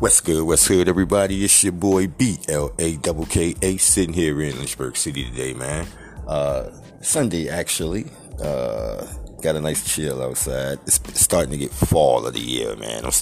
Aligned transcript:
What's 0.00 0.22
good? 0.22 0.42
What's 0.46 0.66
good, 0.66 0.88
everybody? 0.88 1.44
It's 1.44 1.62
your 1.62 1.74
boy 1.74 2.06
B 2.06 2.38
L 2.48 2.72
A 2.78 2.96
double 2.96 3.26
K 3.26 3.54
A 3.60 3.76
sitting 3.76 4.14
here 4.14 4.40
in 4.40 4.56
Lynchburg 4.56 4.96
City 4.96 5.28
today, 5.28 5.52
man. 5.52 5.86
Uh, 6.26 6.70
Sunday 7.02 7.50
actually. 7.50 8.06
Uh, 8.42 9.06
got 9.42 9.56
a 9.56 9.60
nice 9.60 9.94
chill 9.94 10.22
outside. 10.22 10.78
It's 10.86 10.98
starting 11.20 11.50
to 11.50 11.58
get 11.58 11.70
fall 11.70 12.26
of 12.26 12.32
the 12.32 12.40
year, 12.40 12.76
man. 12.76 13.04
I'm 13.04 13.12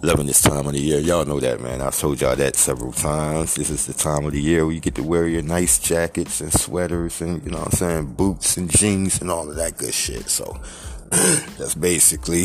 loving 0.00 0.24
this 0.24 0.40
time 0.40 0.66
of 0.66 0.72
the 0.72 0.80
year. 0.80 0.98
Y'all 0.98 1.26
know 1.26 1.40
that, 1.40 1.60
man. 1.60 1.82
I've 1.82 1.98
told 1.98 2.22
y'all 2.22 2.36
that 2.36 2.56
several 2.56 2.92
times. 2.92 3.56
This 3.56 3.68
is 3.68 3.84
the 3.84 3.92
time 3.92 4.24
of 4.24 4.32
the 4.32 4.40
year 4.40 4.64
where 4.64 4.74
you 4.74 4.80
get 4.80 4.94
to 4.94 5.02
wear 5.02 5.28
your 5.28 5.42
nice 5.42 5.78
jackets 5.78 6.40
and 6.40 6.50
sweaters 6.50 7.20
and, 7.20 7.44
you 7.44 7.50
know 7.50 7.58
what 7.58 7.66
I'm 7.66 7.72
saying, 7.72 8.14
boots 8.14 8.56
and 8.56 8.70
jeans 8.70 9.20
and 9.20 9.30
all 9.30 9.50
of 9.50 9.56
that 9.56 9.76
good 9.76 9.92
shit. 9.92 10.30
So 10.30 10.58
that's 11.10 11.74
basically, 11.74 12.44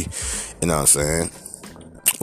you 0.62 0.68
know 0.68 0.80
what 0.80 0.82
I'm 0.82 0.86
saying, 0.88 1.30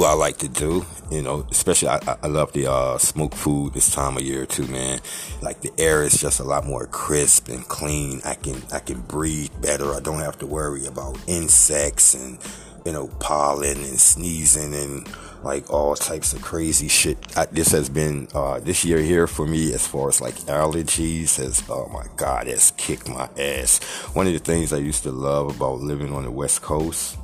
what 0.01 0.09
I 0.09 0.15
like 0.15 0.39
to 0.39 0.49
do, 0.49 0.87
you 1.11 1.21
know, 1.21 1.47
especially 1.51 1.89
I, 1.89 2.17
I 2.23 2.27
love 2.27 2.55
the 2.55 2.71
uh, 2.71 2.97
smoke 2.97 3.35
food 3.35 3.75
this 3.75 3.95
time 3.95 4.17
of 4.17 4.23
year 4.23 4.47
too, 4.47 4.67
man. 4.67 5.01
Like 5.43 5.61
the 5.61 5.71
air 5.77 6.03
is 6.03 6.19
just 6.19 6.41
a 6.41 6.43
lot 6.43 6.65
more 6.65 6.87
crisp 6.87 7.49
and 7.49 7.69
clean. 7.69 8.23
I 8.25 8.35
can 8.35 8.63
I 8.73 8.79
can 8.79 9.03
breathe 9.03 9.51
better. 9.61 9.93
I 9.93 10.01
don't 10.01 10.21
have 10.21 10.39
to 10.39 10.47
worry 10.47 10.87
about 10.87 11.19
insects 11.27 12.15
and 12.15 12.39
you 12.87 12.93
know 12.93 13.09
pollen 13.21 13.77
and 13.77 14.01
sneezing 14.01 14.73
and 14.73 15.07
like 15.43 15.69
all 15.71 15.95
types 15.97 16.33
of 16.33 16.41
crazy 16.41 16.89
shit. 16.89 17.19
I, 17.37 17.45
this 17.47 17.71
has 17.73 17.91
been 17.91 18.27
uh, 18.33 18.59
this 18.61 18.87
year 18.87 19.01
here 19.01 19.27
for 19.27 19.47
me 19.47 19.75
as 19.75 19.87
far 19.87 20.09
as 20.09 20.23
like 20.23 20.35
allergies 20.47 21.37
has 21.37 21.63
oh 21.69 21.91
my 21.93 22.07
god, 22.17 22.49
it's 22.49 22.71
kicked 22.71 23.07
my 23.07 23.29
ass. 23.39 23.83
One 24.15 24.27
of 24.27 24.33
the 24.33 24.39
things 24.39 24.73
I 24.73 24.79
used 24.79 25.03
to 25.03 25.13
love 25.13 25.57
about 25.57 25.81
living 25.81 26.11
on 26.15 26.23
the 26.23 26.31
West 26.31 26.63
Coast, 26.63 27.19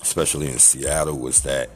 especially 0.00 0.48
in 0.48 0.58
Seattle, 0.58 1.18
was 1.18 1.42
that 1.42 1.68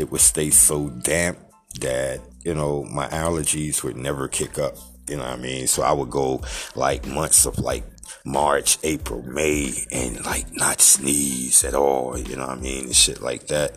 it 0.00 0.10
would 0.10 0.22
stay 0.22 0.48
so 0.48 0.88
damp 0.88 1.38
that, 1.80 2.20
you 2.42 2.54
know, 2.54 2.84
my 2.84 3.06
allergies 3.08 3.84
would 3.84 3.96
never 3.96 4.28
kick 4.28 4.58
up. 4.58 4.74
You 5.08 5.16
know 5.16 5.24
what 5.24 5.32
I 5.32 5.36
mean? 5.36 5.66
So 5.66 5.82
I 5.82 5.92
would 5.92 6.08
go 6.08 6.40
like 6.74 7.06
months 7.06 7.44
of 7.44 7.58
like 7.58 7.84
March, 8.24 8.78
April, 8.82 9.22
May, 9.22 9.72
and 9.92 10.24
like 10.24 10.46
not 10.54 10.80
sneeze 10.80 11.64
at 11.64 11.74
all, 11.74 12.16
you 12.16 12.36
know 12.36 12.46
what 12.46 12.58
I 12.58 12.60
mean? 12.60 12.86
And 12.86 12.96
shit 12.96 13.20
like 13.20 13.48
that. 13.48 13.72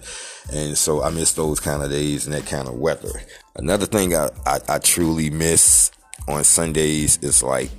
And 0.52 0.78
so 0.78 1.04
I 1.04 1.10
miss 1.10 1.34
those 1.34 1.60
kind 1.60 1.84
of 1.84 1.90
days 1.90 2.26
and 2.26 2.34
that 2.34 2.46
kind 2.46 2.70
of 2.70 2.76
weather. 2.76 3.22
Another 3.56 3.86
thing 3.86 4.16
I, 4.16 4.30
I, 4.46 4.60
I 4.70 4.80
truly 4.80 5.30
miss 5.30 5.92
on 6.28 6.46
Sundays 6.46 7.18
is 7.22 7.44
like 7.44 7.70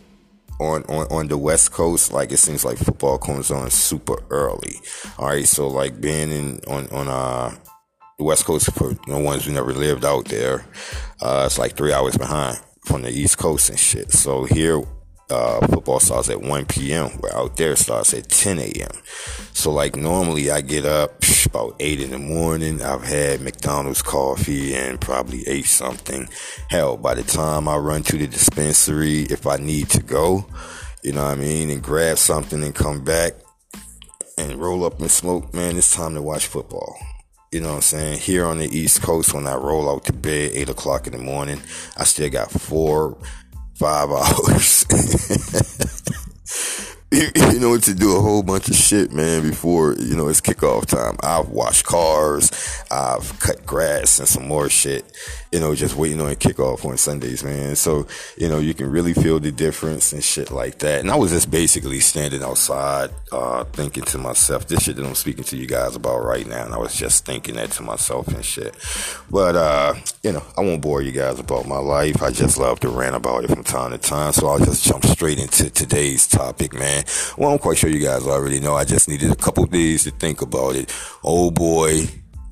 on, 0.61 0.83
on, 0.85 1.07
on 1.11 1.29
the 1.29 1.39
West 1.39 1.73
Coast, 1.73 2.13
like 2.13 2.31
it 2.31 2.39
seems 2.39 2.65
like 2.65 2.77
football 2.77 3.17
comes 3.17 3.51
on 3.51 3.71
super 3.71 4.23
early. 4.29 4.77
All 5.19 5.29
right. 5.29 5.47
So 5.49 5.69
like 5.69 5.99
being 5.99 6.31
in, 6.31 6.61
on, 6.67 6.89
on, 6.91 7.09
uh, 7.09 7.57
the 8.19 8.25
West 8.25 8.45
Coast 8.45 8.73
for 8.73 8.95
the 9.07 9.19
ones 9.19 9.45
who 9.45 9.53
never 9.53 9.73
lived 9.73 10.05
out 10.05 10.27
there. 10.27 10.65
Uh, 11.21 11.45
it's 11.47 11.59
like 11.59 11.77
three 11.77 11.93
hours 11.93 12.17
behind 12.17 12.59
from 12.85 13.03
the 13.03 13.11
East 13.11 13.39
Coast 13.39 13.71
and 13.71 13.79
shit. 13.79 14.13
So 14.13 14.45
here, 14.45 14.83
uh, 15.31 15.67
football 15.67 16.01
starts 16.01 16.29
at 16.29 16.41
1 16.41 16.67
p.m. 16.67 17.09
Where 17.21 17.35
out 17.37 17.57
there 17.57 17.77
starts 17.77 18.15
at 18.15 18.29
10 18.29 18.59
a.m. 18.59 18.91
So 19.53 19.73
like 19.73 19.97
normally 19.97 20.51
I 20.51 20.61
get 20.61 20.85
up 20.85 21.23
about 21.47 21.77
8 21.81 22.01
in 22.01 22.11
the 22.11 22.19
morning. 22.19 22.83
I've 22.83 23.05
had 23.05 23.41
McDonald's 23.41 24.03
coffee 24.03 24.75
and 24.75 25.01
probably 25.01 25.47
ate 25.47 25.67
something. 25.67 26.29
Hell, 26.69 26.97
by 26.97 27.15
the 27.15 27.23
time 27.23 27.69
I 27.69 27.77
run 27.77 28.03
to 28.05 28.19
the 28.19 28.27
dispensary, 28.27 29.23
if 29.23 29.47
I 29.47 29.57
need 29.57 29.89
to 29.91 30.03
go, 30.03 30.47
you 31.03 31.13
know 31.13 31.25
what 31.25 31.33
I 31.33 31.41
mean, 31.41 31.71
and 31.71 31.83
grab 31.83 32.19
something 32.19 32.63
and 32.63 32.75
come 32.75 33.05
back 33.05 33.35
and 34.37 34.57
roll 34.57 34.85
up 34.85 35.01
and 35.01 35.11
smoke, 35.11 35.55
man, 35.55 35.77
it's 35.77 35.95
time 35.95 36.15
to 36.15 36.23
watch 36.23 36.47
football. 36.47 36.97
You 37.55 37.61
know 37.61 37.69
what 37.69 37.75
I'm 37.77 37.83
saying? 37.83 38.19
Here 38.19 38.45
on 38.47 38.59
the 38.59 38.67
East 38.67 39.01
Coast, 39.01 39.33
when 39.33 39.47
I 39.47 39.55
roll 39.55 39.89
out 39.89 40.07
to 40.07 40.13
bed, 40.13 40.51
8 40.55 40.71
o'clock 40.71 41.07
in 41.07 41.13
the 41.13 41.21
morning, 41.21 41.63
I 41.97 42.03
still 42.03 42.29
got 42.29 42.51
four, 42.51 43.17
five 43.75 44.11
hours. 44.11 44.85
you 47.53 47.61
know, 47.61 47.79
to 47.79 47.95
do 47.95 48.17
a 48.17 48.21
whole 48.21 48.43
bunch 48.43 48.69
of 48.69 48.75
shit, 48.75 49.13
man, 49.13 49.43
before, 49.49 49.95
you 49.95 50.17
know, 50.17 50.27
it's 50.27 50.41
kickoff 50.41 50.87
time. 50.87 51.17
I've 51.23 51.49
washed 51.49 51.87
cars, 51.87 52.51
I've 52.91 53.39
cut 53.39 53.65
grass 53.65 54.19
and 54.19 54.27
some 54.27 54.49
more 54.49 54.69
shit, 54.69 55.05
you 55.53 55.61
know, 55.61 55.77
just 55.77 55.95
waiting 55.95 56.21
on 56.21 56.35
kickoff 56.35 56.85
on 56.85 56.97
Sundays, 56.97 57.45
man. 57.45 57.77
So, 57.77 58.09
you 58.37 58.49
know, 58.49 58.59
you 58.59 58.75
can 58.75 58.91
really 58.91 59.15
feel 59.15 59.39
the 59.39 59.53
difference 59.53 60.13
and 60.13 60.25
shit 60.25 60.51
like 60.51 60.81
that. 60.81 61.03
And 61.03 61.11
I 61.11 61.15
was 61.15 61.31
just 61.31 61.53
basically 61.53 62.01
standing 62.01 62.43
outside, 62.43 63.11
uh, 63.31 63.63
thinking 63.63 64.03
to 64.07 64.19
myself, 64.19 64.67
this 64.67 64.83
shit 64.83 64.97
that 64.97 65.07
I'm 65.07 65.15
speaking 65.15 65.45
to 65.45 65.57
you 65.57 65.69
guys 65.69 65.95
about 65.95 66.25
right 66.25 66.47
now. 66.47 66.65
And 66.65 66.75
I 66.75 66.79
was 66.79 66.97
just 66.97 67.25
thinking 67.25 67.55
that 67.55 67.71
to 67.73 67.85
myself 67.85 68.27
and 68.27 68.45
shit. 68.45 68.75
But, 69.31 69.55
uh, 69.55 69.95
you 70.25 70.33
know, 70.33 70.43
I 70.57 70.63
won't 70.63 70.83
bore 70.83 71.01
you 71.01 71.13
guys 71.13 71.39
about 71.39 71.69
my 71.69 71.79
life. 71.79 72.25
I 72.25 72.33
just 72.33 72.59
love 72.59 72.81
to 72.81 72.89
rant 72.89 73.15
about 73.15 73.45
it 73.45 73.51
from 73.51 73.63
time 73.63 73.93
to 73.93 73.99
time. 73.99 74.33
So 74.33 74.49
I'll 74.49 74.59
just 74.59 74.85
jump 74.85 75.05
straight 75.05 75.39
into 75.39 75.71
today's 75.71 76.27
topic, 76.27 76.75
man. 76.75 77.04
Well, 77.37 77.51
I'm 77.51 77.59
quite 77.59 77.79
sure 77.79 77.91
you 77.91 78.01
guys 78.01 78.27
already 78.27 78.61
know. 78.61 78.75
I 78.75 78.85
just 78.85 79.09
needed 79.09 79.31
a 79.31 79.37
couple 79.37 79.67
days 79.67 80.05
to 80.05 80.11
think 80.11 80.43
about 80.43 80.77
it. 80.77 80.95
Old 81.23 81.55
boy, 81.55 82.07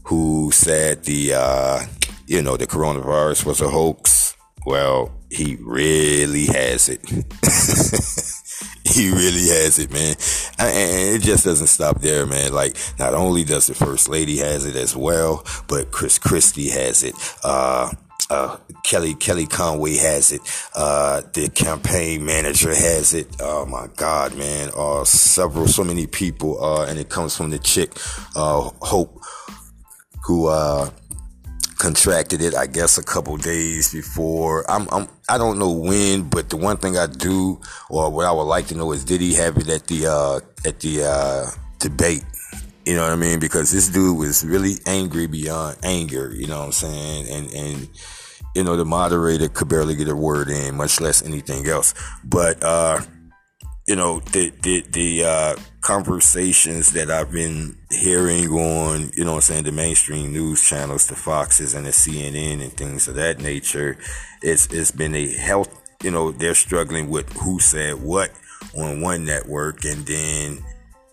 who 0.05 0.51
said 0.53 1.05
the, 1.05 1.35
uh, 1.35 1.87
you 2.27 2.43
know, 2.43 2.57
the 2.57 2.67
coronavirus 2.67 3.47
was 3.47 3.61
a 3.61 3.69
hoax. 3.69 4.37
Well, 4.65 5.13
he 5.31 5.57
really 5.61 6.47
has 6.47 6.89
it. 6.89 7.01
he 8.85 9.11
really 9.11 9.49
has 9.49 9.79
it, 9.79 9.91
man. 9.91 10.15
And 10.59 11.17
it 11.17 11.23
just 11.23 11.45
doesn't 11.45 11.67
stop 11.69 12.01
there, 12.01 12.27
man. 12.27 12.53
Like, 12.53 12.77
not 12.99 13.15
only 13.15 13.45
does 13.45 13.67
the 13.67 13.75
first 13.75 14.09
lady 14.09 14.39
has 14.39 14.67
it 14.67 14.77
as 14.77 14.95
well, 14.95 15.45
but 15.69 15.91
Chris 15.91 16.19
Christie 16.19 16.71
has 16.71 17.03
it. 17.03 17.15
Uh, 17.43 17.91
uh, 18.33 18.57
Kelly 18.83 19.15
Kelly 19.15 19.47
Conway 19.47 19.97
has 19.97 20.33
it. 20.33 20.41
Uh, 20.75 21.23
the 21.35 21.49
campaign 21.49 22.25
manager 22.25 22.75
has 22.75 23.15
it. 23.15 23.29
Oh 23.41 23.67
my 23.67 23.89
God, 23.97 24.37
man! 24.37 24.71
Uh, 24.77 25.05
several, 25.05 25.69
so 25.69 25.85
many 25.85 26.07
people. 26.07 26.63
Uh, 26.63 26.87
and 26.87 26.99
it 26.99 27.09
comes 27.09 27.37
from 27.37 27.51
the 27.51 27.59
chick, 27.59 27.93
uh, 28.35 28.71
Hope, 28.81 29.21
who 30.25 30.49
uh, 30.49 30.91
contracted 31.79 32.41
it, 32.41 32.55
I 32.55 32.67
guess, 32.67 32.97
a 32.97 33.03
couple 33.03 33.37
days 33.37 33.93
before. 33.93 34.65
I'm, 34.71 34.89
I'm, 34.93 35.09
I 35.29 35.37
don't 35.37 35.59
know 35.59 35.73
when, 35.73 36.23
but 36.29 36.49
the 36.49 36.57
one 36.57 36.77
thing 36.77 36.97
I 36.97 37.07
do, 37.07 37.61
or 37.91 38.09
what 38.11 38.25
I 38.25 38.33
would 38.33 38.45
like 38.45 38.69
to 38.69 38.77
know 38.77 38.93
is, 38.93 39.05
did 39.05 39.21
he 39.21 39.35
have 39.35 39.57
it 39.59 39.69
at 39.69 39.89
the, 39.89 40.07
uh, 40.07 40.41
at 40.65 40.79
the, 40.79 41.05
uh, 41.05 41.47
debate? 41.81 42.25
You 42.87 42.95
know 42.95 43.03
what 43.03 43.13
I 43.13 43.17
mean? 43.17 43.41
Because 43.41 43.73
this 43.73 43.89
dude 43.89 44.17
was 44.17 44.45
really 44.45 44.75
angry 44.87 45.27
beyond 45.27 45.79
anger, 45.83 46.33
you 46.33 46.47
know 46.47 46.61
what 46.61 46.67
I'm 46.67 46.73
saying? 46.73 47.29
And, 47.29 47.53
and, 47.53 47.89
you 48.55 48.65
know, 48.65 48.77
the 48.77 48.85
moderator 48.85 49.49
could 49.49 49.69
barely 49.69 49.95
get 49.95 50.09
a 50.09 50.17
word 50.17 50.49
in, 50.49 50.77
much 50.77 51.01
less 51.01 51.23
anything 51.23 51.67
else. 51.67 51.95
But, 52.25 52.63
uh, 52.63 53.01
you 53.87 53.97
know, 53.97 54.21
the, 54.21 54.51
the, 54.63 54.85
the, 54.93 55.25
uh, 55.25 55.57
conversations 55.81 56.93
that 56.93 57.11
I've 57.11 57.33
been 57.33 57.77
hearing 57.91 58.49
on, 58.51 59.11
you 59.15 59.25
know 59.25 59.35
I'm 59.35 59.41
saying, 59.41 59.65
the 59.65 59.73
mainstream 59.73 60.33
news 60.33 60.63
channels, 60.63 61.09
the 61.09 61.17
Foxes 61.17 61.75
and 61.75 61.85
the 61.85 61.91
CNN 61.91 62.63
and 62.63 62.73
things 62.73 63.09
of 63.09 63.17
that 63.17 63.41
nature, 63.41 63.99
it's, 64.43 64.73
it's 64.73 64.93
been 64.93 65.15
a 65.17 65.33
health, 65.35 65.69
you 66.03 66.13
know, 66.13 66.31
they're 66.31 66.55
struggling 66.55 67.11
with 67.11 67.33
who 67.33 67.59
said 67.59 68.01
what 68.01 68.31
on 68.77 69.01
one 69.01 69.25
network 69.25 69.85
and 69.85 70.07
then 70.07 70.65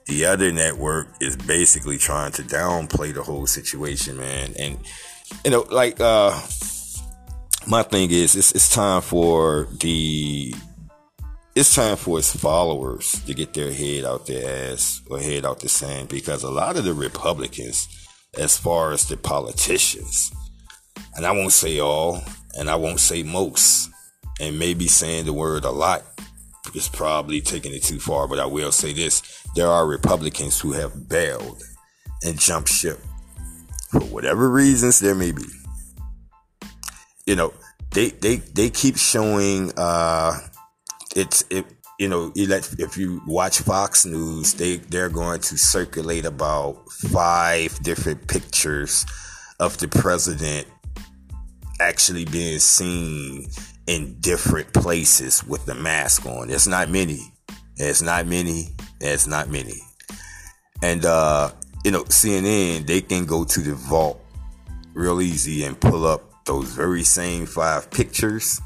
the 0.06 0.26
other 0.26 0.52
network 0.52 1.08
is 1.20 1.36
basically 1.36 1.98
trying 1.98 2.32
to 2.34 2.44
downplay 2.44 3.14
the 3.14 3.24
whole 3.24 3.48
situation, 3.48 4.18
man. 4.18 4.54
And, 4.60 4.78
you 5.46 5.52
know, 5.52 5.66
like, 5.72 6.00
uh, 6.00 6.40
my 7.68 7.84
thing 7.84 8.12
is, 8.12 8.36
it's, 8.36 8.52
it's 8.52 8.74
time 8.74 9.02
for 9.02 9.68
the 9.80 10.54
it's 11.56 11.76
time 11.76 11.98
for 11.98 12.18
his 12.18 12.34
followers 12.34 13.22
to 13.26 13.34
get 13.34 13.54
their 13.54 13.74
head 13.74 14.06
out 14.06 14.28
their 14.28 14.72
ass 14.72 15.02
or 15.10 15.20
head 15.20 15.46
out 15.46 15.60
the 15.60 15.68
sand 15.68 16.08
because 16.08 16.44
a 16.44 16.50
lot 16.50 16.78
of 16.78 16.86
the 16.86 16.94
Republicans, 16.94 18.08
as 18.38 18.58
far 18.58 18.94
as 18.94 19.08
the 19.08 19.18
politicians, 19.18 20.32
and 21.16 21.26
I 21.26 21.32
won't 21.32 21.52
say 21.52 21.80
all, 21.80 22.22
and 22.58 22.70
I 22.70 22.76
won't 22.76 23.00
say 23.00 23.24
most, 23.24 23.90
and 24.40 24.58
maybe 24.58 24.88
saying 24.88 25.26
the 25.26 25.34
word 25.34 25.66
a 25.66 25.72
lot 25.72 26.04
is 26.76 26.88
probably 26.88 27.42
taking 27.42 27.74
it 27.74 27.84
too 27.84 28.00
far, 28.00 28.28
but 28.28 28.40
I 28.40 28.46
will 28.46 28.72
say 28.72 28.94
this. 28.94 29.44
There 29.56 29.68
are 29.68 29.86
Republicans 29.86 30.60
who 30.60 30.72
have 30.74 31.10
bailed 31.10 31.62
and 32.24 32.40
jumped 32.40 32.70
ship 32.70 33.00
for 33.90 34.02
whatever 34.02 34.50
reasons 34.50 35.00
there 35.00 35.16
may 35.16 35.32
be. 35.32 35.59
You 37.30 37.36
know, 37.36 37.54
they, 37.92 38.10
they, 38.10 38.38
they 38.38 38.72
keep 38.72 38.98
showing, 38.98 39.72
uh, 39.78 40.34
it's 41.16 41.44
it 41.52 41.64
you 42.00 42.08
know 42.08 42.32
if 42.36 42.98
you 42.98 43.22
watch 43.28 43.60
Fox 43.60 44.04
News, 44.04 44.56
they 44.56 44.78
they're 44.78 45.10
going 45.10 45.42
to 45.42 45.58
circulate 45.60 46.26
about 46.26 46.90
five 46.90 47.78
different 47.84 48.28
pictures 48.28 49.06
of 49.60 49.78
the 49.78 49.88
president 49.88 50.66
actually 51.80 52.26
being 52.26 52.58
seen 52.58 53.48
in 53.86 54.20
different 54.22 54.74
places 54.74 55.44
with 55.44 55.66
the 55.68 55.76
mask 55.76 56.26
on. 56.26 56.50
It's 56.50 56.66
not 56.66 56.90
many. 56.90 57.32
It's 57.78 58.02
not 58.02 58.26
many. 58.26 58.70
It's 59.02 59.28
not 59.28 59.50
many. 59.50 59.80
And 60.82 61.06
uh, 61.06 61.52
you 61.86 61.92
know, 61.92 62.06
CNN 62.06 62.88
they 62.88 63.02
can 63.02 63.26
go 63.26 63.44
to 63.44 63.60
the 63.60 63.76
vault 63.76 64.20
real 64.96 65.22
easy 65.22 65.64
and 65.64 65.80
pull 65.80 66.08
up 66.08 66.29
those 66.50 66.74
very 66.74 67.04
same 67.04 67.46
five 67.46 67.92
pictures 67.92 68.60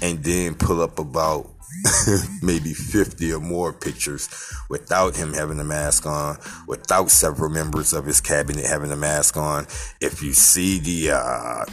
and 0.00 0.24
then 0.24 0.54
pull 0.54 0.80
up 0.80 0.98
about 0.98 1.50
maybe 2.42 2.72
50 2.72 3.30
or 3.34 3.40
more 3.40 3.74
pictures 3.74 4.30
without 4.70 5.14
him 5.16 5.34
having 5.34 5.60
a 5.60 5.64
mask 5.64 6.06
on, 6.06 6.38
without 6.66 7.10
several 7.10 7.50
members 7.50 7.92
of 7.92 8.06
his 8.06 8.22
cabinet 8.22 8.64
having 8.64 8.90
a 8.90 8.96
mask 8.96 9.36
on. 9.36 9.66
If 10.00 10.22
you 10.22 10.32
see 10.32 10.78
the, 10.78 11.14
uh, 11.14 11.66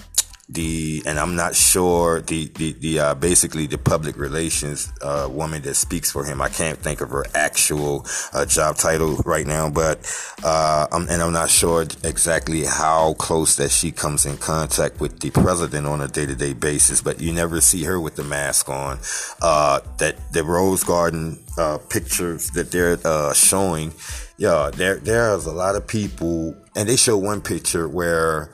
the 0.50 1.04
and 1.06 1.20
I'm 1.20 1.36
not 1.36 1.56
sure 1.56 2.22
the 2.22 2.48
the, 2.56 2.72
the 2.74 3.00
uh, 3.00 3.16
basically 3.16 3.68
the 3.68 3.78
public 3.78 4.16
relations 4.18 4.92
uh, 5.02 5.28
woman 5.30 5.62
that 5.64 5.76
speaks 5.76 6.10
for 6.10 6.24
him. 6.24 6.42
I 6.42 6.48
can't 6.48 6.80
think 6.80 7.02
of 7.02 7.10
her 7.10 7.26
actual 7.34 8.06
uh, 8.34 8.46
job 8.46 8.78
title 8.78 9.18
right 9.26 9.46
now, 9.46 9.70
but 9.70 10.10
uh, 10.44 10.88
I'm, 10.92 11.10
and 11.10 11.22
I'm 11.22 11.34
not 11.34 11.50
sure 11.50 11.82
exactly 11.82 12.64
how 12.64 13.16
close 13.16 13.58
that 13.58 13.72
she 13.72 13.92
comes 13.92 14.26
in 14.26 14.38
contact 14.38 15.02
with 15.02 15.20
the 15.20 15.32
president 15.32 15.86
on 15.86 16.00
a 16.00 16.08
day 16.08 16.26
to 16.26 16.36
day 16.36 16.54
basis. 16.54 17.02
But 17.02 17.20
you 17.20 17.34
never 17.34 17.60
see 17.60 17.84
her 17.84 18.00
with 18.00 18.16
the 18.16 18.24
mask 18.24 18.70
on. 18.70 19.00
Uh, 19.42 19.82
that 19.98 20.16
the 20.32 20.44
Rose 20.46 20.84
Garden 20.84 21.44
uh, 21.58 21.78
pictures 21.90 22.52
that 22.52 22.72
they're 22.72 22.98
showing, 23.34 23.92
yeah, 24.38 24.72
there 24.74 24.96
there's 24.96 25.46
a 25.46 25.52
lot 25.52 25.76
of 25.76 25.86
people, 25.88 26.56
and 26.74 26.88
they 26.88 26.96
show 26.96 27.18
one 27.18 27.42
picture 27.42 27.90
where 27.90 28.50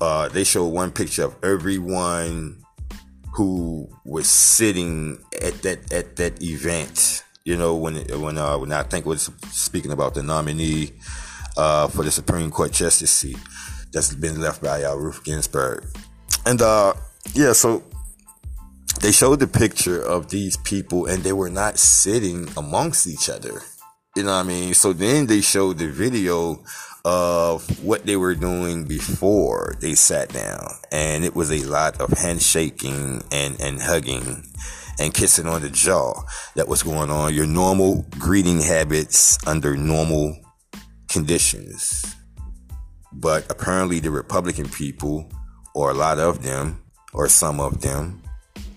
uh, 0.00 0.28
they 0.28 0.44
showed 0.44 0.68
one 0.68 0.90
picture 0.90 1.24
of 1.24 1.36
everyone 1.42 2.62
who 3.34 3.88
was 4.04 4.28
sitting 4.28 5.18
at 5.40 5.62
that 5.62 5.92
at 5.92 6.16
that 6.16 6.42
event. 6.42 7.24
You 7.44 7.56
know, 7.56 7.74
when 7.76 7.96
when 8.20 8.38
uh, 8.38 8.58
when 8.58 8.72
I 8.72 8.82
think 8.82 9.06
was 9.06 9.30
speaking 9.50 9.92
about 9.92 10.14
the 10.14 10.22
nominee 10.22 10.92
uh, 11.56 11.88
for 11.88 12.04
the 12.04 12.10
Supreme 12.10 12.50
Court 12.50 12.72
justice 12.72 13.10
seat 13.10 13.38
that's 13.92 14.14
been 14.14 14.40
left 14.40 14.62
by 14.62 14.84
uh, 14.84 14.94
Ruth 14.94 15.24
Ginsburg, 15.24 15.84
and 16.46 16.60
uh, 16.62 16.94
yeah, 17.34 17.52
so 17.52 17.82
they 19.00 19.12
showed 19.12 19.40
the 19.40 19.48
picture 19.48 20.00
of 20.00 20.30
these 20.30 20.56
people, 20.58 21.06
and 21.06 21.22
they 21.22 21.32
were 21.32 21.50
not 21.50 21.78
sitting 21.78 22.48
amongst 22.56 23.06
each 23.06 23.28
other. 23.28 23.62
You 24.14 24.24
know 24.24 24.32
what 24.32 24.44
I 24.44 24.48
mean? 24.48 24.74
So 24.74 24.92
then 24.92 25.26
they 25.26 25.40
showed 25.40 25.78
the 25.78 25.88
video 25.88 26.62
of 27.04 27.84
what 27.84 28.06
they 28.06 28.16
were 28.16 28.34
doing 28.34 28.84
before 28.84 29.74
they 29.80 29.94
sat 29.94 30.32
down. 30.32 30.66
And 30.90 31.24
it 31.24 31.34
was 31.34 31.50
a 31.50 31.64
lot 31.68 32.00
of 32.00 32.10
handshaking 32.10 33.24
and, 33.32 33.60
and 33.60 33.82
hugging 33.82 34.44
and 34.98 35.12
kissing 35.12 35.46
on 35.46 35.62
the 35.62 35.70
jaw 35.70 36.22
that 36.54 36.68
was 36.68 36.82
going 36.82 37.10
on. 37.10 37.34
Your 37.34 37.46
normal 37.46 38.06
greeting 38.18 38.60
habits 38.60 39.44
under 39.46 39.76
normal 39.76 40.36
conditions. 41.08 42.04
But 43.12 43.50
apparently 43.50 44.00
the 44.00 44.10
Republican 44.10 44.68
people, 44.68 45.30
or 45.74 45.90
a 45.90 45.94
lot 45.94 46.18
of 46.18 46.42
them, 46.42 46.82
or 47.12 47.28
some 47.28 47.60
of 47.60 47.82
them, 47.82 48.22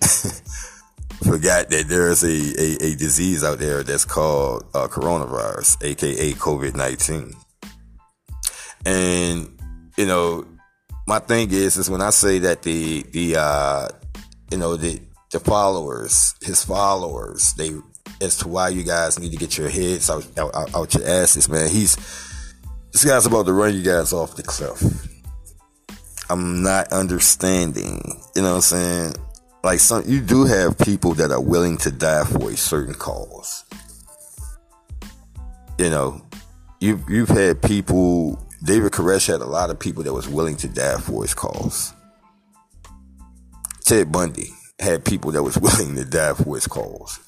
forgot 1.22 1.70
that 1.70 1.86
there's 1.88 2.22
a, 2.22 2.26
a, 2.26 2.92
a, 2.92 2.96
disease 2.96 3.42
out 3.42 3.58
there 3.58 3.82
that's 3.82 4.04
called 4.04 4.64
uh, 4.74 4.86
coronavirus, 4.88 5.82
aka 5.82 6.32
COVID 6.32 6.76
19. 6.76 7.32
And, 8.86 9.50
you 9.96 10.06
know, 10.06 10.46
my 11.08 11.18
thing 11.18 11.50
is, 11.50 11.76
is 11.76 11.90
when 11.90 12.00
I 12.00 12.10
say 12.10 12.38
that 12.38 12.62
the, 12.62 13.02
the, 13.02 13.36
uh, 13.36 13.88
you 14.52 14.58
know, 14.58 14.76
the, 14.76 15.00
the 15.32 15.40
followers, 15.40 16.36
his 16.40 16.64
followers, 16.64 17.52
they, 17.54 17.72
as 18.20 18.38
to 18.38 18.48
why 18.48 18.68
you 18.68 18.84
guys 18.84 19.18
need 19.18 19.32
to 19.32 19.36
get 19.36 19.58
your 19.58 19.68
heads 19.68 20.08
out, 20.08 20.24
out, 20.38 20.72
out 20.72 20.94
your 20.94 21.04
asses, 21.04 21.48
man. 21.48 21.68
He's, 21.68 21.96
this 22.92 23.04
guy's 23.04 23.26
about 23.26 23.46
to 23.46 23.52
run 23.52 23.74
you 23.74 23.82
guys 23.82 24.12
off 24.12 24.36
the 24.36 24.44
cliff. 24.44 24.80
I'm 26.30 26.62
not 26.62 26.92
understanding, 26.92 28.00
you 28.36 28.42
know 28.42 28.50
what 28.50 28.54
I'm 28.56 28.60
saying? 28.60 29.14
Like 29.64 29.80
some, 29.80 30.04
you 30.06 30.20
do 30.20 30.44
have 30.44 30.78
people 30.78 31.14
that 31.14 31.32
are 31.32 31.40
willing 31.40 31.76
to 31.78 31.90
die 31.90 32.24
for 32.24 32.50
a 32.50 32.56
certain 32.56 32.94
cause. 32.94 33.64
You 35.76 35.90
know, 35.90 36.24
you've, 36.80 37.02
you've 37.10 37.28
had 37.28 37.60
people 37.60 38.45
David 38.62 38.92
Koresh 38.92 39.26
had 39.26 39.40
a 39.40 39.46
lot 39.46 39.70
of 39.70 39.78
people 39.78 40.02
that 40.02 40.12
was 40.12 40.28
willing 40.28 40.56
to 40.56 40.68
die 40.68 40.98
for 40.98 41.22
his 41.22 41.34
cause. 41.34 41.92
Ted 43.84 44.10
Bundy 44.10 44.50
had 44.80 45.04
people 45.04 45.32
that 45.32 45.42
was 45.42 45.58
willing 45.58 45.94
to 45.96 46.04
die 46.04 46.34
for 46.34 46.54
his 46.54 46.66
cause. 46.66 47.20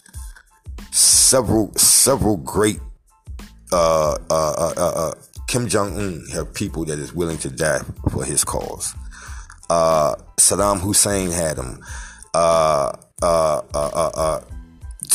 Several, 0.91 1.73
several 1.77 2.37
great, 2.37 2.81
uh, 3.73 4.17
uh, 4.31 4.55
uh, 4.59 4.75
uh, 4.77 4.93
uh 4.95 5.15
Kim 5.47 5.69
Jong 5.69 5.97
Un 5.97 6.27
have 6.33 6.53
people 6.53 6.85
that 6.87 6.99
is 6.99 7.15
willing 7.15 7.39
to 7.39 7.51
die 7.51 7.81
for 8.11 8.25
his 8.25 8.45
cause. 8.45 8.95
Uh, 9.71 10.15
Saddam 10.37 10.81
Hussein 10.81 11.31
had 11.31 11.57
them. 11.57 11.81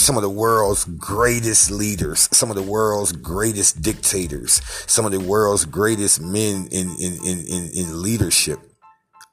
Some 0.04 0.18
of 0.18 0.22
the 0.22 0.30
world's 0.30 0.84
greatest 0.84 1.72
leaders, 1.72 2.28
some 2.36 2.50
of 2.50 2.58
the 2.58 2.62
world's 2.62 3.14
greatest 3.14 3.82
dictators, 3.82 4.62
some 4.86 5.06
of 5.06 5.14
the 5.14 5.20
world's 5.20 5.64
greatest 5.64 6.22
men 6.22 6.68
in, 6.72 6.90
in, 7.00 7.14
in, 7.24 7.40
in, 7.48 7.70
in 7.74 8.02
leadership 8.02 8.60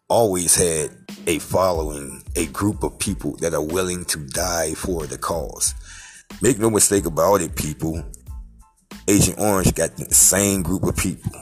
always 0.09 0.55
had 0.55 0.91
a 1.27 1.41
following, 1.41 2.23
a 2.37 2.47
group 2.47 2.85
of 2.85 2.99
people 3.01 3.37
that 3.39 3.53
are 3.53 3.65
willing 3.65 4.05
to 4.05 4.19
die 4.29 4.75
for 4.75 5.07
the 5.07 5.19
cause. 5.19 5.75
Make 6.41 6.61
no 6.61 6.71
mistake 6.71 7.05
about 7.05 7.41
it, 7.41 7.57
people. 7.57 8.05
Agent 9.09 9.41
Orange 9.41 9.75
got 9.75 9.97
the 9.97 10.15
same 10.15 10.63
group 10.63 10.85
of 10.85 10.97
people 10.97 11.33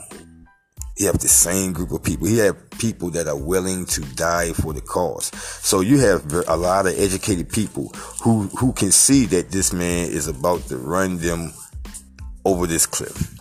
you 0.99 1.07
have 1.07 1.19
the 1.19 1.29
same 1.29 1.71
group 1.71 1.91
of 1.91 2.03
people. 2.03 2.27
You 2.27 2.41
have 2.41 2.69
people 2.71 3.09
that 3.11 3.27
are 3.27 3.37
willing 3.37 3.85
to 3.85 4.01
die 4.15 4.51
for 4.51 4.73
the 4.73 4.81
cause. 4.81 5.27
So 5.65 5.79
you 5.79 5.97
have 5.99 6.31
a 6.47 6.57
lot 6.57 6.87
of 6.87 6.99
educated 6.99 7.49
people 7.49 7.87
who, 8.21 8.47
who 8.59 8.73
can 8.73 8.91
see 8.91 9.25
that 9.27 9.49
this 9.49 9.71
man 9.71 10.09
is 10.09 10.27
about 10.27 10.63
to 10.67 10.77
run 10.77 11.17
them 11.19 11.53
over 12.43 12.67
this 12.67 12.85
cliff. 12.85 13.33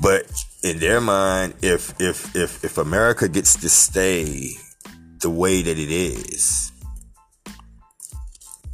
But 0.00 0.30
in 0.62 0.78
their 0.78 1.00
mind, 1.00 1.54
if, 1.62 2.00
if, 2.00 2.36
if, 2.36 2.64
if 2.64 2.78
America 2.78 3.28
gets 3.28 3.56
to 3.62 3.68
stay 3.68 4.50
the 5.20 5.30
way 5.30 5.62
that 5.62 5.78
it 5.78 5.90
is, 5.90 6.70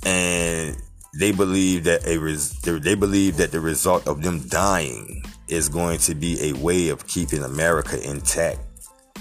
and 0.04 0.76
they 1.19 1.33
believe 1.33 1.85
that 1.85 2.07
a 2.07 2.19
res- 2.19 2.61
they 2.61 2.97
believe 2.97 3.37
that 3.37 3.52
the 3.52 3.61
result 3.61 4.09
of 4.09 4.23
them 4.23 4.40
dying 4.49 5.23
is 5.52 5.68
going 5.68 5.99
to 5.99 6.14
be 6.14 6.50
a 6.50 6.52
way 6.54 6.88
of 6.88 7.06
keeping 7.06 7.42
America 7.42 8.00
intact. 8.02 8.61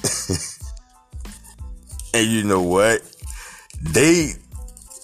and 2.13 2.27
you 2.27 2.43
know 2.43 2.61
what? 2.61 3.01
They 3.81 4.33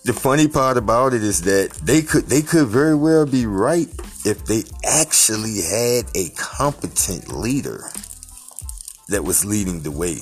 the 0.06 0.14
funny 0.14 0.48
part 0.48 0.78
about 0.78 1.14
it 1.14 1.22
is 1.24 1.42
that 1.42 1.72
they 1.84 2.02
could 2.02 2.28
they 2.28 2.42
could 2.42 2.68
very 2.68 2.96
well 2.96 3.26
be 3.26 3.46
right 3.46 3.90
if 4.26 4.46
they 4.46 4.64
actually 4.86 5.62
had 5.62 6.06
a 6.16 6.30
competent 6.38 7.34
leader 7.34 7.84
that 9.10 9.24
was 9.24 9.44
leading 9.44 9.82
the 9.82 9.92
way. 9.92 10.20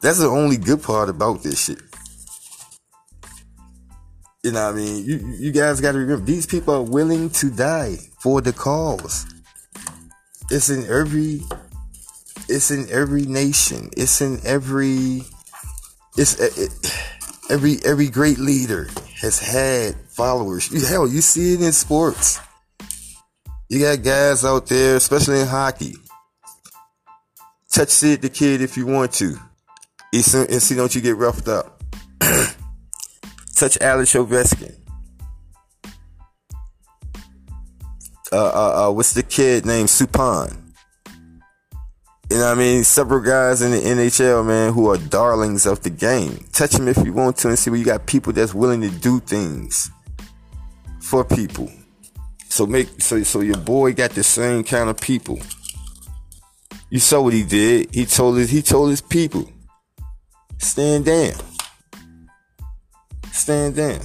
That's 0.00 0.18
the 0.18 0.28
only 0.28 0.56
good 0.56 0.82
part 0.82 1.08
about 1.08 1.42
this 1.42 1.64
shit. 1.64 1.91
You 4.42 4.50
know 4.50 4.64
what 4.64 4.74
I 4.74 4.76
mean? 4.76 5.04
You, 5.04 5.18
you 5.38 5.52
guys 5.52 5.80
got 5.80 5.92
to 5.92 5.98
remember, 5.98 6.24
these 6.24 6.46
people 6.46 6.74
are 6.74 6.82
willing 6.82 7.30
to 7.30 7.50
die 7.50 7.96
for 8.18 8.40
the 8.40 8.52
cause. 8.52 9.24
It's 10.50 10.68
in 10.68 10.84
every, 10.90 11.42
it's 12.48 12.70
in 12.72 12.90
every 12.90 13.22
nation. 13.22 13.90
It's 13.96 14.20
in 14.20 14.40
every, 14.44 15.22
it's 16.16 16.40
it, 16.40 16.72
every 17.50 17.76
every 17.84 18.08
great 18.08 18.38
leader 18.38 18.88
has 19.20 19.38
had 19.38 19.94
followers. 20.08 20.66
Hell, 20.88 21.06
you 21.06 21.20
see 21.20 21.54
it 21.54 21.62
in 21.62 21.72
sports. 21.72 22.40
You 23.68 23.80
got 23.80 24.02
guys 24.02 24.44
out 24.44 24.66
there, 24.66 24.96
especially 24.96 25.40
in 25.40 25.46
hockey. 25.46 25.94
Touch 27.70 28.02
it 28.02 28.20
the 28.20 28.28
kid 28.28 28.60
if 28.60 28.76
you 28.76 28.86
want 28.86 29.12
to. 29.12 29.36
And 30.12 30.62
see, 30.62 30.74
don't 30.74 30.94
you 30.94 31.00
get 31.00 31.16
roughed 31.16 31.48
up. 31.48 31.82
Touch 33.62 33.78
Alex 33.80 34.14
Ovechkin. 34.14 34.74
Uh, 38.32 38.36
uh, 38.36 38.88
uh, 38.88 38.90
what's 38.90 39.12
the 39.12 39.22
kid 39.22 39.64
named 39.64 39.88
Subban? 39.88 40.74
You 42.28 42.38
know 42.38 42.46
what 42.46 42.50
I 42.50 42.54
mean? 42.56 42.82
Several 42.82 43.20
guys 43.20 43.62
in 43.62 43.70
the 43.70 43.78
NHL, 43.78 44.44
man, 44.44 44.72
who 44.72 44.90
are 44.90 44.96
darlings 44.96 45.64
of 45.64 45.80
the 45.84 45.90
game. 45.90 46.44
Touch 46.52 46.72
them 46.72 46.88
if 46.88 46.96
you 47.04 47.12
want 47.12 47.36
to 47.36 47.50
and 47.50 47.56
see 47.56 47.70
where 47.70 47.78
you 47.78 47.84
got 47.84 48.04
people 48.04 48.32
that's 48.32 48.52
willing 48.52 48.80
to 48.80 48.90
do 48.90 49.20
things 49.20 49.92
for 50.98 51.24
people. 51.24 51.70
So 52.48 52.66
make 52.66 53.00
so 53.00 53.22
so 53.22 53.42
your 53.42 53.58
boy 53.58 53.92
got 53.92 54.10
the 54.10 54.24
same 54.24 54.64
kind 54.64 54.90
of 54.90 55.00
people. 55.00 55.38
You 56.90 56.98
saw 56.98 57.22
what 57.22 57.32
he 57.32 57.44
did. 57.44 57.94
He 57.94 58.06
told 58.06 58.38
his 58.38 58.50
he 58.50 58.60
told 58.60 58.90
his 58.90 59.00
people, 59.00 59.48
stand 60.58 61.04
down 61.04 61.51
stand 63.32 63.76
down 63.76 64.00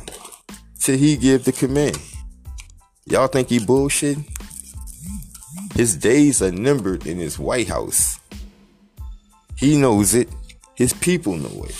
till 0.79 0.97
he 0.97 1.17
give 1.17 1.43
the 1.43 1.51
command. 1.51 1.97
Y'all 3.05 3.27
think 3.27 3.49
he 3.49 3.59
bullshit? 3.59 4.17
His 5.75 5.95
days 5.95 6.41
are 6.41 6.51
numbered 6.51 7.05
in 7.05 7.17
his 7.17 7.37
White 7.37 7.67
House. 7.67 8.19
He 9.55 9.77
knows 9.77 10.13
it. 10.13 10.29
His 10.75 10.93
people 10.93 11.37
know 11.37 11.63
it. 11.63 11.75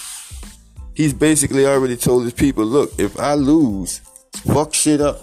He's 0.94 1.14
basically 1.14 1.66
already 1.66 1.96
told 1.96 2.24
his 2.24 2.34
people, 2.34 2.66
look, 2.66 2.92
if 2.98 3.20
I 3.20 3.36
lose, 3.36 4.00
fuck 4.46 4.74
shit 4.74 5.02
up. 5.02 5.22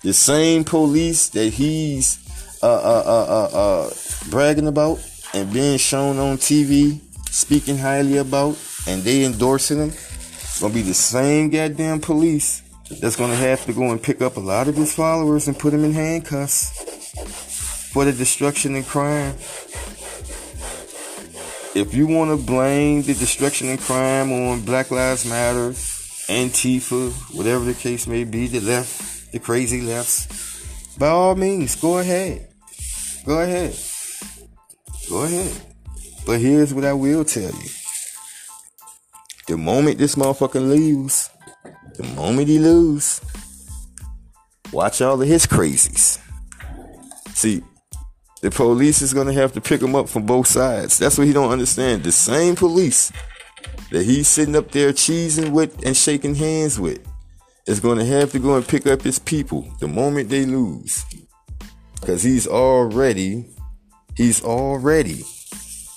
The 0.00 0.12
same 0.12 0.64
police 0.64 1.28
that 1.30 1.50
he's 1.50 2.18
uh, 2.62 2.66
uh, 2.66 3.02
uh, 3.06 3.26
uh, 3.28 3.58
uh, 3.58 3.90
bragging 4.30 4.68
about 4.68 4.98
and 5.34 5.52
being 5.52 5.78
shown 5.78 6.18
on 6.18 6.38
TV, 6.38 7.00
speaking 7.30 7.78
highly 7.78 8.18
about, 8.18 8.58
and 8.86 9.02
they 9.02 9.24
endorsing 9.24 9.78
him, 9.78 9.92
gonna 10.60 10.74
be 10.74 10.82
the 10.82 10.94
same 10.94 11.50
goddamn 11.50 12.00
police 12.00 12.62
that's 13.00 13.16
gonna 13.16 13.36
have 13.36 13.64
to 13.66 13.72
go 13.72 13.90
and 13.90 14.02
pick 14.02 14.20
up 14.20 14.36
a 14.36 14.40
lot 14.40 14.68
of 14.68 14.76
his 14.76 14.94
followers 14.94 15.48
and 15.48 15.58
put 15.58 15.70
them 15.70 15.84
in 15.84 15.92
handcuffs 15.92 17.90
for 17.92 18.04
the 18.04 18.12
destruction 18.12 18.74
and 18.74 18.86
crime. 18.86 19.34
If 21.74 21.94
you 21.94 22.06
want 22.06 22.30
to 22.30 22.36
blame 22.36 23.02
the 23.02 23.14
destruction 23.14 23.68
and 23.68 23.80
crime 23.80 24.30
on 24.30 24.60
Black 24.60 24.90
Lives 24.90 25.24
Matter, 25.24 25.70
Antifa, 26.28 27.12
whatever 27.34 27.64
the 27.64 27.74
case 27.74 28.06
may 28.06 28.24
be, 28.24 28.46
the 28.46 28.60
left, 28.60 29.32
the 29.32 29.38
crazy 29.38 29.80
lefts, 29.80 30.96
by 30.98 31.08
all 31.08 31.34
means, 31.34 31.74
go 31.76 31.98
ahead. 31.98 32.48
Go 33.24 33.40
ahead. 33.40 33.74
Go 35.08 35.22
ahead. 35.24 35.52
But 36.26 36.40
here's 36.40 36.74
what 36.74 36.84
I 36.84 36.92
will 36.92 37.24
tell 37.24 37.50
you. 37.50 37.81
The 39.48 39.56
moment 39.56 39.98
this 39.98 40.14
motherfucker 40.14 40.66
leaves, 40.66 41.28
the 41.96 42.04
moment 42.14 42.48
he 42.48 42.58
lose, 42.58 43.20
watch 44.72 45.02
all 45.02 45.20
of 45.20 45.26
his 45.26 45.46
crazies. 45.46 46.20
See, 47.34 47.62
the 48.40 48.50
police 48.50 49.02
is 49.02 49.12
gonna 49.14 49.32
have 49.32 49.52
to 49.52 49.60
pick 49.60 49.82
him 49.82 49.94
up 49.94 50.08
from 50.08 50.26
both 50.26 50.46
sides. 50.46 50.98
That's 50.98 51.18
what 51.18 51.26
he 51.26 51.32
don't 51.32 51.50
understand. 51.50 52.04
The 52.04 52.12
same 52.12 52.56
police 52.56 53.12
that 53.90 54.04
he's 54.04 54.28
sitting 54.28 54.56
up 54.56 54.70
there 54.70 54.92
cheesing 54.92 55.50
with 55.50 55.84
and 55.84 55.96
shaking 55.96 56.34
hands 56.34 56.78
with 56.78 57.06
is 57.66 57.80
gonna 57.80 58.04
have 58.04 58.32
to 58.32 58.38
go 58.38 58.56
and 58.56 58.66
pick 58.66 58.86
up 58.86 59.02
his 59.02 59.18
people 59.18 59.68
the 59.80 59.88
moment 59.88 60.28
they 60.28 60.44
lose. 60.44 61.04
Cause 62.00 62.22
he's 62.22 62.48
already, 62.48 63.46
he's 64.16 64.42
already 64.42 65.22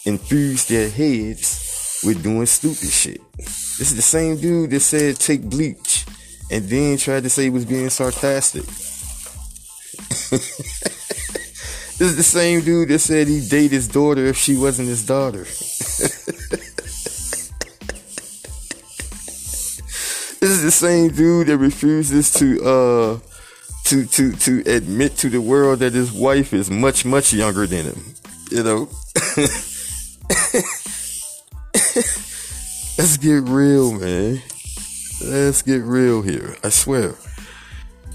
infused 0.05 0.69
their 0.69 0.89
heads 0.89 2.01
with 2.05 2.21
doing 2.21 2.45
stupid 2.45 2.89
shit. 2.89 3.21
This 3.37 3.91
is 3.91 3.95
the 3.95 4.01
same 4.01 4.37
dude 4.37 4.69
that 4.71 4.79
said 4.79 5.17
take 5.17 5.41
bleach 5.41 6.05
and 6.49 6.63
then 6.65 6.97
tried 6.97 7.23
to 7.23 7.29
say 7.29 7.43
he 7.43 7.49
was 7.49 7.65
being 7.65 7.89
sarcastic. 7.89 8.63
this 10.29 12.01
is 12.01 12.15
the 12.15 12.23
same 12.23 12.61
dude 12.61 12.89
that 12.89 12.99
said 12.99 13.27
he'd 13.27 13.49
date 13.49 13.71
his 13.71 13.87
daughter 13.87 14.25
if 14.25 14.37
she 14.37 14.55
wasn't 14.55 14.87
his 14.87 15.05
daughter. 15.05 15.39
this 20.39 20.41
is 20.41 20.63
the 20.63 20.71
same 20.71 21.09
dude 21.09 21.47
that 21.47 21.57
refuses 21.57 22.33
to 22.33 22.63
uh 22.63 23.19
to 23.85 24.05
to 24.05 24.31
to 24.33 24.63
admit 24.65 25.17
to 25.17 25.29
the 25.29 25.41
world 25.41 25.79
that 25.79 25.93
his 25.93 26.11
wife 26.11 26.53
is 26.53 26.69
much 26.71 27.05
much 27.05 27.33
younger 27.33 27.67
than 27.67 27.85
him. 27.85 28.13
You 28.51 28.63
know. 28.63 28.89
Get 33.21 33.43
real, 33.43 33.93
man. 33.93 34.41
Let's 35.23 35.61
get 35.61 35.83
real 35.83 36.21
here. 36.21 36.55
I 36.63 36.69
swear. 36.69 37.15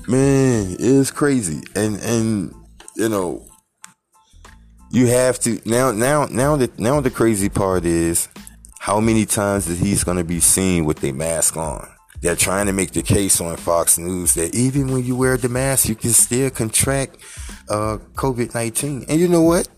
Man, 0.06 0.76
it's 0.78 1.10
crazy. 1.10 1.62
And 1.74 1.96
and 2.00 2.54
you 2.96 3.08
know, 3.08 3.46
you 4.90 5.06
have 5.06 5.38
to 5.40 5.60
now 5.64 5.92
now 5.92 6.26
now 6.26 6.56
the 6.56 6.70
now 6.78 7.00
the 7.00 7.10
crazy 7.10 7.48
part 7.48 7.84
is 7.84 8.28
how 8.78 9.00
many 9.00 9.24
times 9.26 9.66
that 9.66 9.78
he's 9.78 10.04
gonna 10.04 10.24
be 10.24 10.40
seen 10.40 10.84
with 10.84 11.02
a 11.02 11.12
mask 11.12 11.56
on. 11.56 11.88
They're 12.20 12.36
trying 12.36 12.66
to 12.66 12.72
make 12.72 12.92
the 12.92 13.02
case 13.02 13.40
on 13.40 13.56
Fox 13.56 13.96
News 13.96 14.34
that 14.34 14.54
even 14.54 14.92
when 14.92 15.04
you 15.04 15.16
wear 15.16 15.36
the 15.36 15.48
mask, 15.48 15.88
you 15.88 15.94
can 15.94 16.10
still 16.10 16.50
contract 16.50 17.16
uh, 17.70 17.98
COVID 18.14 18.54
19. 18.54 19.06
And 19.08 19.18
you 19.20 19.28
know 19.28 19.42
what? 19.42 19.68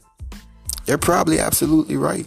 They're 0.87 0.99
probably 0.99 1.38
absolutely 1.38 1.97
right. 1.97 2.26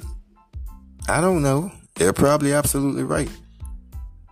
I 1.10 1.20
don't 1.20 1.44
know. 1.44 1.72
They're 1.96 2.14
probably 2.14 2.54
absolutely 2.54 3.04
right. 3.04 3.30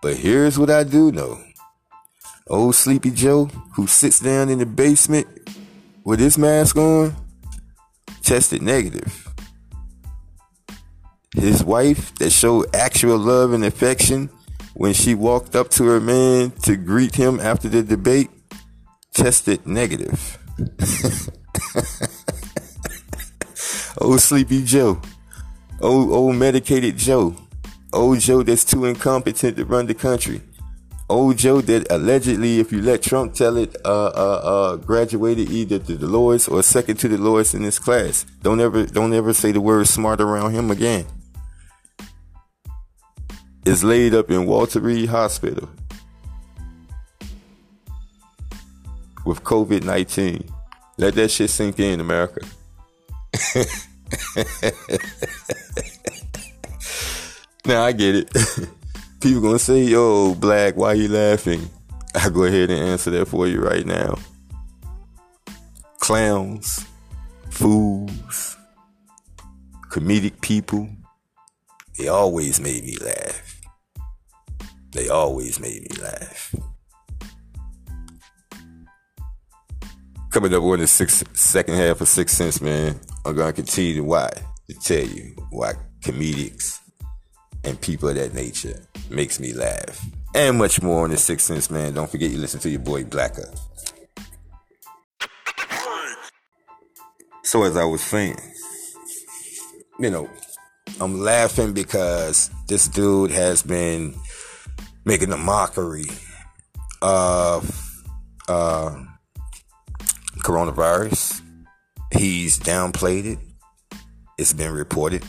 But 0.02 0.18
here's 0.18 0.60
what 0.60 0.70
I 0.70 0.84
do 0.84 1.14
know. 1.14 1.42
Old 2.48 2.76
Sleepy 2.76 3.10
Joe, 3.10 3.46
who 3.76 3.88
sits 3.88 4.20
down 4.20 4.50
in 4.50 4.60
the 4.60 4.66
basement 4.66 5.28
with 6.04 6.20
his 6.20 6.38
mask 6.38 6.76
on, 6.76 7.16
tested 8.22 8.62
negative. 8.62 9.30
His 11.36 11.64
wife, 11.64 12.14
that 12.16 12.32
showed 12.32 12.76
actual 12.76 13.18
love 13.18 13.54
and 13.54 13.64
affection 13.64 14.30
when 14.74 14.92
she 14.94 15.16
walked 15.16 15.56
up 15.56 15.70
to 15.70 15.86
her 15.86 16.02
man 16.02 16.52
to 16.64 16.76
greet 16.76 17.16
him 17.16 17.40
after 17.40 17.70
the 17.70 17.82
debate, 17.82 18.30
tested 19.14 19.66
negative. 19.66 20.38
old 24.00 24.20
Sleepy 24.20 24.66
Joe. 24.66 25.02
Old, 25.80 26.12
old 26.12 26.36
medicated 26.36 26.98
Joe 26.98 27.38
Old 27.94 28.20
Joe 28.20 28.44
that's 28.44 28.66
too 28.66 28.86
incompetent 28.86 29.58
to 29.58 29.66
run 29.66 29.86
the 29.86 29.94
country. 29.94 30.42
Old 31.10 31.38
Joe 31.38 31.62
that 31.62 31.92
allegedly, 31.92 32.60
if 32.60 32.72
you 32.72 32.82
let 32.82 33.04
Trump 33.04 33.36
tell 33.36 33.58
it, 33.58 33.76
uh, 33.86 34.08
uh, 34.08 34.42
uh, 34.44 34.76
graduated 34.78 35.50
either 35.50 35.78
to 35.78 35.96
the 35.96 36.08
lowest 36.08 36.50
or 36.50 36.64
second 36.64 36.98
to 36.98 37.08
the 37.08 37.18
lowest 37.18 37.54
in 37.54 37.62
his 37.62 37.78
class. 37.78 38.26
Don't 38.42 38.60
ever, 38.60 38.86
don't 38.86 39.14
ever 39.14 39.34
say 39.34 39.52
the 39.52 39.62
word 39.62 39.88
smart 39.88 40.22
around 40.22 40.54
him 40.54 40.72
again. 40.72 41.06
Is 43.66 43.84
laid 43.84 44.14
up 44.16 44.32
in 44.32 44.46
Walter 44.46 44.80
Reed 44.80 45.10
Hospital 45.10 45.70
with 49.26 49.44
COVID 49.44 49.84
19. 49.84 50.50
Let 50.98 51.16
that 51.16 51.30
shit 51.30 51.50
sink 51.50 51.80
in, 51.80 52.00
America. 52.00 52.42
Now 57.66 57.84
I 57.84 57.92
get 57.94 58.16
it. 58.16 58.30
People 59.22 59.42
gonna 59.42 59.60
say, 59.60 59.84
"Yo, 59.84 60.36
black, 60.36 60.76
why 60.76 60.94
you 60.94 61.08
laughing?" 61.08 61.70
I 62.16 62.30
go 62.30 62.44
ahead 62.44 62.70
and 62.70 62.90
answer 62.90 63.10
that 63.12 63.28
for 63.28 63.48
you 63.48 63.62
right 63.62 63.86
now. 63.86 64.20
Clowns, 66.00 66.86
fools, 67.50 68.58
comedic 69.90 70.42
people, 70.42 70.90
they 71.98 72.08
always 72.08 72.60
made 72.60 72.84
me 72.84 72.98
laugh. 72.98 73.62
They 74.92 75.08
always 75.08 75.60
made 75.60 75.82
me 75.82 76.02
laugh. 76.02 76.56
Coming 80.32 80.54
up 80.54 80.64
on 80.64 80.80
the 80.80 80.88
six, 80.88 81.24
second 81.34 81.76
half 81.76 82.02
of 82.02 82.08
Six 82.08 82.34
Sense, 82.34 82.62
man, 82.62 83.00
I'm 83.26 83.36
gonna 83.36 83.54
continue 83.54 83.96
to 83.96 84.04
why 84.04 84.32
to 84.68 84.74
tell 84.80 85.06
you 85.06 85.36
why 85.50 85.74
comedics 86.02 86.80
and 87.64 87.80
people 87.80 88.10
of 88.10 88.16
that 88.16 88.34
nature 88.34 88.80
makes 89.10 89.40
me 89.40 89.54
laugh. 89.54 90.06
And 90.36 90.58
much 90.58 90.82
more 90.82 91.04
on 91.04 91.12
the 91.12 91.18
Sixth 91.18 91.46
Sense, 91.46 91.70
man. 91.70 91.94
Don't 91.94 92.10
forget 92.10 92.32
you 92.32 92.38
listen 92.38 92.60
to 92.62 92.70
your 92.70 92.80
boy 92.80 93.04
Blacker. 93.04 93.52
So 97.44 97.64
as 97.64 97.78
I 97.78 97.84
was 97.84 98.02
saying, 98.02 98.38
you 100.00 100.10
know, 100.10 100.28
I'm 101.00 101.20
laughing 101.20 101.74
because 101.74 102.50
this 102.68 102.88
dude 102.88 103.32
has 103.32 103.62
been 103.62 104.16
making 105.06 105.32
a 105.32 105.38
mockery 105.38 106.06
of 107.02 107.70
uh, 108.48 109.04
coronavirus. 110.40 111.42
He's 112.12 112.60
downplayed 112.60 113.26
it. 113.26 113.40
It's 114.38 114.54
been 114.54 114.72
reported 114.72 115.24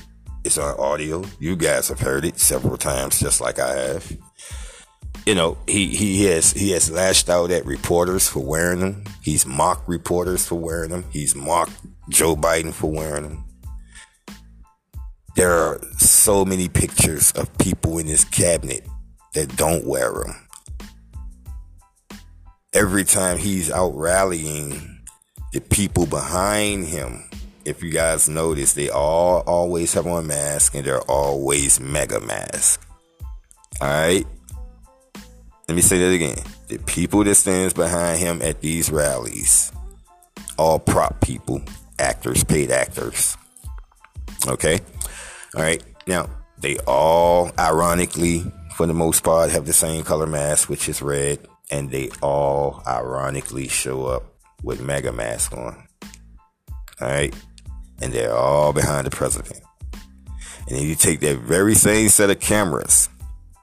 it's 0.45 0.59
on 0.59 0.79
audio. 0.79 1.25
You 1.41 1.57
guys 1.57 1.89
have 1.89 2.01
heard 2.01 2.25
it 2.25 2.39
several 2.39 2.77
times, 2.77 3.19
just 3.19 3.41
like 3.41 3.59
I 3.59 3.75
have. 3.75 4.13
You 5.27 5.35
know, 5.35 5.57
he, 5.67 5.87
he 5.87 6.25
has 6.27 6.53
he 6.53 6.73
has 6.73 6.91
lashed 6.91 7.31
out 7.31 7.51
at 7.51 7.65
reporters 7.65 8.29
for 8.29 8.41
wearing 8.41 8.81
them. 8.81 9.05
He's 9.23 9.47
mocked 9.47 9.89
reporters 9.89 10.47
for 10.47 10.57
wearing 10.57 10.91
them. 10.91 11.05
He's 11.11 11.35
mocked 11.35 11.73
Joe 12.11 12.37
Biden 12.37 12.75
for 12.75 12.91
wearing 12.91 13.23
them. 13.23 13.45
There 15.35 15.53
are 15.53 15.81
so 15.97 16.45
many 16.45 16.69
pictures 16.69 17.33
of 17.33 17.57
people 17.59 17.99
in 17.99 18.07
his 18.07 18.25
cabinet 18.25 18.87
that 19.33 19.57
don't 19.57 19.87
wear 19.87 20.13
them. 20.13 20.37
Every 22.75 23.05
time 23.05 23.39
he's 23.39 23.71
out 23.71 23.97
rallying 23.97 25.01
the 25.53 25.61
people 25.61 26.07
behind 26.07 26.87
him 26.87 27.25
if 27.65 27.83
you 27.83 27.91
guys 27.91 28.29
notice, 28.29 28.75
they 28.75 28.91
all 28.91 29.43
always 29.47 29.95
have 29.95 30.07
on 30.07 30.27
mask 30.27 30.75
and 30.75 30.85
they're 30.85 31.01
always 31.03 31.81
mega 31.81 32.21
mask. 32.21 32.87
Alright? 33.81 34.27
Let 35.69 35.75
me 35.75 35.81
say 35.83 35.99
that 35.99 36.13
again. 36.13 36.45
The 36.69 36.79
people 36.79 37.25
that 37.25 37.35
stands 37.37 37.73
behind 37.73 38.19
him 38.19 38.43
at 38.43 38.61
these 38.61 38.91
rallies 38.91 39.73
all 40.59 40.79
prop 40.79 41.21
people, 41.21 41.63
actors, 41.99 42.45
paid 42.45 42.71
actors. 42.71 43.37
Okay? 44.47 44.81
All 45.57 45.63
right. 45.63 45.83
Now, 46.07 46.29
they 46.59 46.79
all, 46.87 47.51
ironically, 47.59 48.45
for 48.77 48.87
the 48.87 48.95
most 48.95 49.25
part, 49.25 49.51
have 49.51 49.67
the 49.67 49.73
same 49.73 50.05
color 50.05 50.27
mask, 50.27 50.69
which 50.69 50.89
is 50.89 51.03
red, 51.03 51.39
and 51.71 51.91
they 51.91 52.11
all, 52.23 52.83
ironically, 52.87 53.69
show 53.69 54.07
up 54.07 54.25
with 54.63 54.81
mega 54.81 55.13
mask 55.13 55.53
on. 55.53 55.87
All 57.01 57.09
right? 57.09 57.35
And 58.05 58.13
they're 58.13 58.37
all 58.37 58.75
behind 58.75 59.07
the 59.07 59.11
president. 59.11 59.63
And 60.69 60.77
then 60.77 60.83
you 60.83 60.95
take 60.95 61.21
that 61.21 61.39
very 61.39 61.75
same 61.75 62.11
set 62.11 62.29
of 62.29 62.39
cameras 62.39 63.09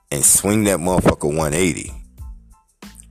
and 0.09 0.25
swing 0.25 0.63
that 0.63 0.79
motherfucker 0.79 1.31
180. 1.31 1.93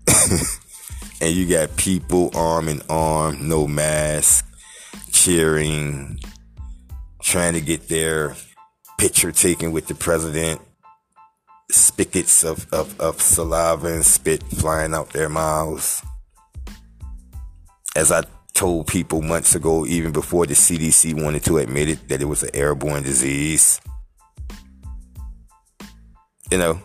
and 1.21 1.31
you 1.33 1.49
got 1.49 1.77
people 1.77 2.33
arm 2.35 2.69
in 2.69 2.83
arm, 2.89 3.49
no 3.49 3.69
mask, 3.69 4.45
cheering, 5.13 6.19
trying 7.23 7.53
to 7.53 7.61
get 7.61 7.87
their 7.87 8.35
picture 8.99 9.31
taken 9.31 9.71
with 9.71 9.87
the 9.87 9.95
president. 9.95 10.61
Spigots 11.71 12.43
of, 12.43 12.67
of, 12.73 12.99
of 12.99 13.23
saliva 13.23 13.87
and 13.87 14.05
spit 14.05 14.43
flying 14.43 14.95
out 14.95 15.11
their 15.11 15.29
mouths. 15.29 16.03
As 17.95 18.11
I 18.11 18.25
told 18.61 18.87
people 18.87 19.23
months 19.23 19.55
ago, 19.55 19.87
even 19.87 20.13
before 20.13 20.45
the 20.45 20.53
CDC 20.53 21.15
wanted 21.15 21.43
to 21.43 21.57
admit 21.57 21.89
it, 21.89 22.09
that 22.09 22.21
it 22.21 22.27
was 22.27 22.43
an 22.43 22.51
airborne 22.53 23.03
disease. 23.03 23.81
You 26.51 26.59
know, 26.59 26.83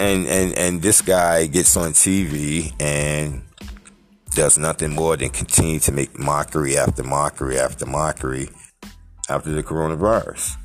and 0.00 0.26
and 0.26 0.58
and 0.58 0.82
this 0.82 1.00
guy 1.02 1.46
gets 1.46 1.76
on 1.76 1.92
TV 1.92 2.72
and 2.80 3.42
does 4.30 4.58
nothing 4.58 4.90
more 4.92 5.16
than 5.16 5.30
continue 5.30 5.78
to 5.78 5.92
make 5.92 6.18
mockery 6.18 6.76
after 6.76 7.04
mockery 7.04 7.60
after 7.60 7.86
mockery 7.86 8.48
after 9.28 9.52
the 9.52 9.62
coronavirus. 9.62 10.56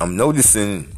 I'm 0.00 0.16
noticing, 0.16 0.92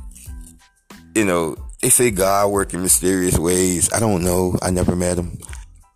you 1.14 1.26
know, 1.26 1.56
they 1.84 1.90
say 1.90 2.10
God 2.10 2.50
work 2.50 2.72
in 2.72 2.80
mysterious 2.80 3.38
ways. 3.38 3.92
I 3.92 4.00
don't 4.00 4.24
know. 4.24 4.56
I 4.62 4.70
never 4.70 4.96
met 4.96 5.18
him. 5.18 5.36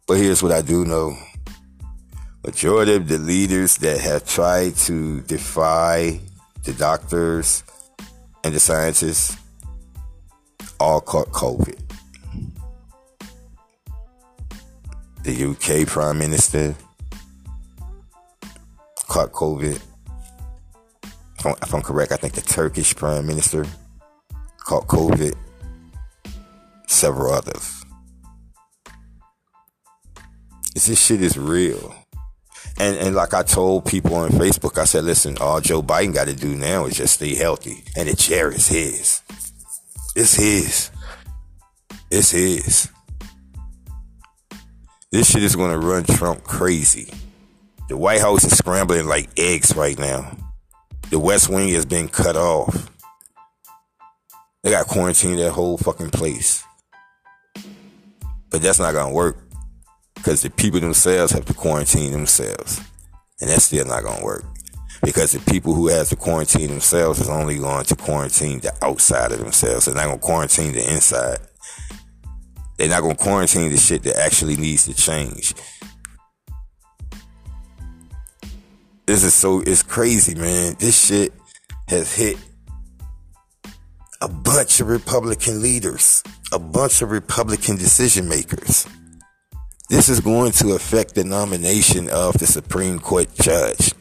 But 0.07 0.18
here's 0.18 0.42
what 0.42 0.52
I 0.52 0.61
do 0.61 0.85
know. 0.85 1.16
Majority 2.45 2.95
of 2.95 3.09
the 3.09 3.16
leaders 3.16 3.78
that 3.78 3.99
have 3.99 4.26
tried 4.26 4.76
to 4.85 5.23
defy 5.23 6.21
the 6.64 6.75
doctors 6.75 7.64
and 8.45 8.54
the 8.54 8.61
scientists 8.61 9.38
all 10.78 11.00
caught 11.00 11.28
COVID. 11.28 11.80
The 15.23 15.45
UK 15.47 15.88
Prime 15.88 16.18
Minister 16.18 16.75
caught 19.07 19.33
COVID. 19.33 19.80
If 21.38 21.75
I'm, 21.75 21.80
correct, 21.80 22.12
I 22.12 22.16
think 22.16 22.35
the 22.35 22.42
Turkish 22.42 22.95
Prime 22.95 23.26
Minister 23.26 23.64
caught 24.59 24.87
COVID. 24.87 25.48
Several 26.99 27.33
others. 27.33 27.85
This 30.75 31.00
shit 31.00 31.23
is 31.23 31.38
real. 31.38 31.95
And 32.76 32.97
and 32.97 33.14
like 33.14 33.35
I 33.35 33.45
told 33.45 33.85
people 33.85 34.17
on 34.17 34.31
Facebook, 34.31 34.78
I 34.78 34.85
said, 34.85 35.05
listen, 35.05 35.38
all 35.38 35.61
Joe 35.61 35.81
Biden 35.81 36.12
got 36.12 36.26
to 36.26 36.35
do 36.35 36.57
now 36.57 36.87
is 36.87 36.97
just 36.97 37.15
stay 37.15 37.37
healthy, 37.37 37.84
and 37.97 38.08
the 38.08 38.17
chair 38.17 38.50
is 38.50 38.67
his. 38.67 39.23
It's 40.17 40.34
his. 40.34 40.91
It's 42.11 42.32
his. 42.32 42.91
This 45.13 45.30
shit 45.30 45.45
is 45.45 45.54
gonna 45.54 45.78
run 45.78 46.02
Trump 46.02 46.43
crazy. 46.43 47.13
The 47.89 47.97
White 47.97 48.23
House 48.23 48.43
is 48.43 48.58
scrambling 48.58 49.06
like 49.06 49.30
eggs 49.37 49.76
right 49.76 49.97
now. 49.97 50.37
The 51.11 51.21
West 51.21 51.49
Wing 51.49 51.69
has 51.75 51.87
been 51.87 52.08
cut 52.08 52.34
off. 52.34 52.91
They 54.65 54.73
got 54.73 54.89
quarantined 54.89 55.39
that 55.39 55.52
whole 55.52 55.78
fucking 55.78 56.11
place. 56.11 56.65
But 58.50 58.63
that's 58.63 58.78
not 58.78 58.93
gonna 58.93 59.15
work. 59.15 59.37
Because 60.15 60.43
the 60.43 60.50
people 60.50 60.80
themselves 60.80 61.32
have 61.32 61.45
to 61.47 61.54
quarantine 61.54 62.13
themselves. 62.13 62.80
And 63.41 63.49
that's 63.49 63.65
still 63.65 63.87
not 63.87 64.02
gonna 64.02 64.25
work 64.25 64.45
because 65.02 65.32
the 65.32 65.50
people 65.50 65.75
who 65.75 65.89
has 65.89 66.08
to 66.11 66.17
quarantine 66.17 66.69
themselves 66.69 67.21
is 67.21 67.28
only 67.28 67.58
going 67.58 67.84
to 67.84 67.97
quarantine 67.97 68.61
the 68.61 68.73
outside 68.82 69.32
of 69.32 69.39
themselves. 69.39 69.84
They're 69.84 69.95
not 69.95 70.13
to 70.13 70.19
quarantine 70.19 70.73
the 70.73 70.93
inside. 70.93 71.39
They're 72.76 72.89
not 72.89 73.08
to 73.08 73.15
quarantine 73.15 73.71
the 73.71 73.76
shit 73.76 74.02
that 74.04 74.17
actually 74.17 74.56
needs 74.56 74.87
to 74.87 74.95
change. 74.95 75.54
This 79.06 79.25
is 79.25 79.34
so, 79.34 79.61
it's 79.61 79.82
crazy, 79.82 80.34
man. 80.34 80.75
This 80.78 81.06
shit 81.06 81.32
has 81.89 82.15
hit 82.15 82.37
a 84.21 84.28
bunch 84.28 84.81
of 84.81 84.89
Republican 84.89 85.63
leaders, 85.63 86.23
a 86.52 86.59
bunch 86.59 87.02
of 87.02 87.11
Republican 87.11 87.76
decision 87.76 88.28
makers. 88.28 88.87
This 89.89 90.09
is 90.09 90.21
going 90.21 90.52
to 90.52 90.73
affect 90.73 91.15
the 91.15 91.25
nomination 91.25 92.09
of 92.11 92.39
the 92.39 92.47
Supreme 92.47 92.99
Court 92.99 93.28
judge 93.37 93.95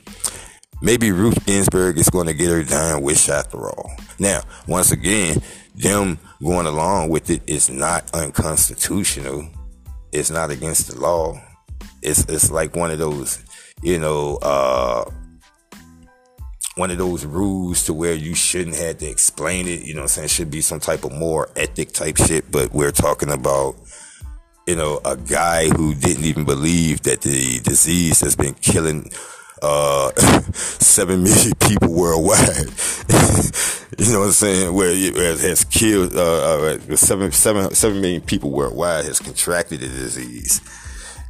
maybe 0.82 1.12
Ruth 1.12 1.46
Ginsburg 1.46 1.98
is 1.98 2.10
going 2.10 2.28
to 2.28 2.34
get 2.34 2.50
her 2.50 2.64
dying 2.64 3.04
wish 3.04 3.30
after 3.30 3.70
all. 3.70 3.92
Now, 4.20 4.42
once 4.68 4.92
again, 4.92 5.42
them 5.76 6.20
going 6.42 6.66
along 6.66 7.10
with 7.10 7.30
it 7.30 7.42
is 7.48 7.70
not 7.70 8.10
unconstitutional. 8.14 9.48
It's 10.12 10.32
not 10.32 10.52
against 10.52 10.88
the 10.92 11.00
law. 11.00 11.42
It's 12.02 12.26
it's 12.26 12.52
like 12.52 12.76
one 12.76 12.92
of 12.92 13.00
those, 13.00 13.44
you 13.82 14.00
know, 14.00 14.38
uh, 14.42 15.10
one 16.78 16.92
of 16.92 16.98
those 16.98 17.26
rules 17.26 17.84
to 17.86 17.94
where 17.94 18.14
you 18.14 18.36
shouldn't 18.36 18.76
have 18.76 19.00
to 19.00 19.06
explain 19.08 19.68
it. 19.68 19.82
You 19.82 19.96
know, 19.96 20.04
I'm 20.04 20.08
saying 20.08 20.26
It 20.26 20.32
should 20.32 20.52
be 20.52 20.62
some 20.62 20.80
type 20.80 21.04
of 21.04 21.12
more 21.12 21.50
ethic 21.56 21.92
type 21.92 22.18
shit. 22.18 22.52
But 22.52 22.74
we're 22.74 22.92
talking 22.92 23.30
about 23.30 23.76
you 24.68 24.76
know, 24.76 25.00
a 25.06 25.16
guy 25.16 25.70
who 25.70 25.96
didn't 25.96 26.26
even 26.26 26.44
believe 26.44 27.02
that 27.04 27.22
the 27.22 27.60
disease 27.62 28.20
has 28.20 28.36
been 28.36 28.54
killing 28.56 29.10
uh, 29.62 30.12
seven 30.54 31.24
million 31.24 31.54
people 31.56 31.94
worldwide. 31.94 32.68
you 33.98 34.12
know 34.12 34.20
what 34.20 34.26
I'm 34.26 34.32
saying? 34.32 34.74
Where 34.74 34.90
it 34.92 35.40
has 35.40 35.64
killed 35.64 36.16
uh, 36.16 36.20
uh, 36.68 36.96
seven, 36.98 37.32
seven, 37.32 37.74
seven 37.74 38.02
million 38.02 38.22
people 38.22 38.52
worldwide 38.52 39.06
has 39.06 39.20
contracted 39.20 39.80
the 39.80 39.88
disease. 39.88 40.62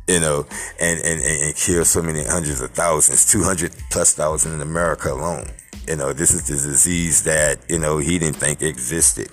You 0.07 0.21
know, 0.21 0.45
and, 0.79 0.99
and, 1.01 1.21
and 1.21 1.55
killed 1.55 1.87
so 1.87 2.01
many 2.01 2.23
hundreds 2.23 2.61
of 2.61 2.71
thousands, 2.71 3.29
200 3.29 3.73
plus 3.91 4.13
thousand 4.13 4.53
in 4.53 4.61
America 4.61 5.11
alone. 5.11 5.49
You 5.87 5.97
know, 5.97 6.13
this 6.13 6.31
is 6.31 6.47
the 6.47 6.53
disease 6.53 7.23
that, 7.23 7.59
you 7.69 7.77
know, 7.77 7.97
he 7.97 8.17
didn't 8.17 8.37
think 8.37 8.61
existed. 8.61 9.29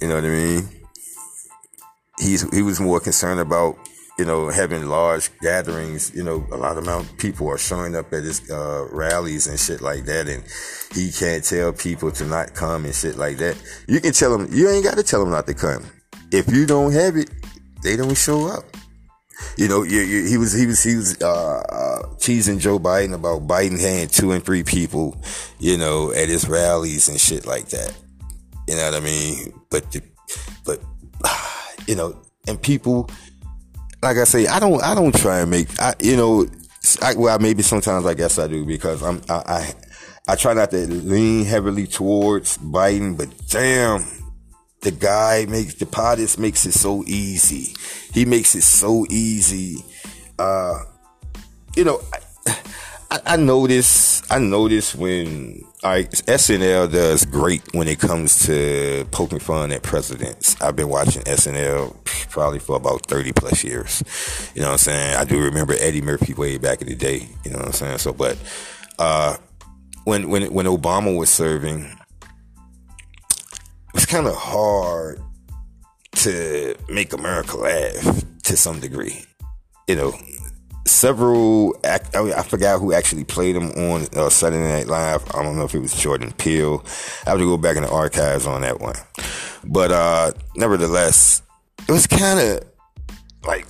You 0.00 0.08
know 0.08 0.14
what 0.14 0.24
I 0.24 0.28
mean? 0.28 0.68
He's, 2.18 2.50
he 2.54 2.62
was 2.62 2.80
more 2.80 3.00
concerned 3.00 3.40
about 3.40 3.76
you 4.20 4.26
know, 4.26 4.50
having 4.50 4.84
large 4.84 5.30
gatherings, 5.38 6.14
you 6.14 6.22
know, 6.22 6.46
a 6.52 6.56
lot 6.56 6.76
of 6.76 6.86
of 6.86 7.16
people 7.16 7.48
are 7.48 7.56
showing 7.56 7.96
up 7.96 8.12
at 8.12 8.22
his 8.22 8.50
uh, 8.50 8.86
rallies 8.92 9.46
and 9.46 9.58
shit 9.58 9.80
like 9.80 10.04
that, 10.04 10.28
and 10.28 10.44
he 10.92 11.10
can't 11.10 11.42
tell 11.42 11.72
people 11.72 12.10
to 12.12 12.26
not 12.26 12.52
come 12.52 12.84
and 12.84 12.94
shit 12.94 13.16
like 13.16 13.38
that. 13.38 13.56
You 13.88 13.98
can 13.98 14.12
tell 14.12 14.36
them, 14.36 14.46
you 14.52 14.68
ain't 14.68 14.84
got 14.84 14.98
to 14.98 15.02
tell 15.02 15.20
them 15.20 15.30
not 15.30 15.46
to 15.46 15.54
come. 15.54 15.86
If 16.30 16.52
you 16.52 16.66
don't 16.66 16.92
have 16.92 17.16
it, 17.16 17.30
they 17.82 17.96
don't 17.96 18.14
show 18.14 18.46
up. 18.46 18.64
You 19.56 19.68
know, 19.68 19.82
you, 19.82 20.00
you, 20.00 20.26
he 20.26 20.36
was 20.38 20.52
he 20.52 20.66
was 20.66 20.82
he 20.82 20.96
was 20.96 21.20
uh, 21.20 21.60
uh, 21.60 22.14
teasing 22.18 22.58
Joe 22.58 22.78
Biden 22.78 23.14
about 23.14 23.46
Biden 23.46 23.80
having 23.80 24.08
two 24.08 24.32
and 24.32 24.44
three 24.44 24.62
people, 24.62 25.20
you 25.58 25.76
know, 25.76 26.12
at 26.12 26.28
his 26.28 26.48
rallies 26.48 27.08
and 27.08 27.20
shit 27.20 27.46
like 27.46 27.68
that. 27.68 27.96
You 28.68 28.76
know 28.76 28.84
what 28.84 28.94
I 28.94 29.00
mean? 29.00 29.52
But 29.70 29.90
the, 29.92 30.02
but 30.64 30.80
you 31.86 31.96
know, 31.96 32.16
and 32.46 32.60
people 32.60 33.10
like 34.02 34.16
I 34.16 34.24
say, 34.24 34.46
I 34.46 34.58
don't, 34.58 34.82
I 34.82 34.94
don't 34.94 35.14
try 35.14 35.40
and 35.40 35.50
make, 35.50 35.68
I, 35.80 35.94
you 36.00 36.16
know, 36.16 36.46
I, 37.02 37.14
well, 37.14 37.38
maybe 37.38 37.62
sometimes 37.62 38.06
I 38.06 38.14
guess 38.14 38.38
I 38.38 38.48
do 38.48 38.64
because 38.64 39.02
I'm, 39.02 39.20
I, 39.28 39.34
I, 39.34 39.74
I 40.28 40.36
try 40.36 40.54
not 40.54 40.70
to 40.70 40.86
lean 40.86 41.44
heavily 41.44 41.86
towards 41.86 42.56
Biden, 42.58 43.16
but 43.16 43.28
damn, 43.48 44.04
the 44.82 44.90
guy 44.90 45.46
makes 45.48 45.74
the 45.74 45.86
POTUS 45.86 46.38
makes 46.38 46.64
it 46.66 46.72
so 46.72 47.04
easy. 47.06 47.74
He 48.12 48.24
makes 48.24 48.54
it 48.54 48.62
so 48.62 49.06
easy. 49.10 49.84
Uh, 50.38 50.78
you 51.76 51.84
know, 51.84 52.00
I, 52.12 52.58
I, 53.10 53.20
I 53.26 53.36
notice, 53.36 54.22
I 54.30 54.38
notice 54.38 54.94
when 54.94 55.64
right, 55.84 56.10
SNL 56.10 56.90
does 56.92 57.26
great 57.26 57.62
when 57.74 57.88
it 57.88 57.98
comes 57.98 58.46
to 58.46 59.06
poking 59.10 59.38
fun 59.38 59.72
at 59.72 59.82
presidents. 59.82 60.60
I've 60.62 60.76
been 60.76 60.88
watching 60.88 61.22
SNL 61.22 61.96
probably 62.30 62.58
for 62.58 62.76
about 62.76 63.06
30 63.06 63.32
plus 63.32 63.62
years. 63.64 64.02
You 64.54 64.62
know 64.62 64.68
what 64.68 64.72
I'm 64.72 64.78
saying? 64.78 65.16
I 65.16 65.24
do 65.24 65.42
remember 65.42 65.74
Eddie 65.78 66.00
Murphy 66.00 66.32
way 66.34 66.56
back 66.56 66.80
in 66.80 66.88
the 66.88 66.94
day. 66.94 67.28
You 67.44 67.50
know 67.50 67.58
what 67.58 67.66
I'm 67.66 67.72
saying? 67.72 67.98
So, 67.98 68.12
but, 68.12 68.38
uh, 68.98 69.36
when, 70.04 70.30
when, 70.30 70.52
when 70.52 70.66
Obama 70.66 71.16
was 71.16 71.28
serving, 71.28 71.99
it 74.00 74.04
was 74.04 74.06
kind 74.06 74.28
of 74.28 74.34
hard 74.34 75.20
to 76.12 76.74
make 76.88 77.12
America 77.12 77.58
laugh 77.58 78.24
to 78.44 78.56
some 78.56 78.80
degree. 78.80 79.26
You 79.88 79.96
know, 79.96 80.14
several. 80.86 81.78
I, 81.84 82.00
I 82.14 82.42
forgot 82.42 82.80
who 82.80 82.94
actually 82.94 83.24
played 83.24 83.56
him 83.56 83.70
on 83.72 84.06
uh, 84.16 84.30
Saturday 84.30 84.62
Night 84.62 84.86
Live. 84.86 85.22
I 85.34 85.42
don't 85.42 85.58
know 85.58 85.64
if 85.64 85.74
it 85.74 85.80
was 85.80 85.92
Jordan 85.92 86.32
Peele. 86.32 86.82
I 87.26 87.30
have 87.30 87.40
to 87.40 87.44
go 87.44 87.58
back 87.58 87.76
in 87.76 87.82
the 87.82 87.90
archives 87.90 88.46
on 88.46 88.62
that 88.62 88.80
one. 88.80 88.96
But 89.64 89.92
uh, 89.92 90.32
nevertheless, 90.56 91.42
it 91.86 91.92
was 91.92 92.06
kind 92.06 92.40
of 92.40 92.64
like 93.44 93.66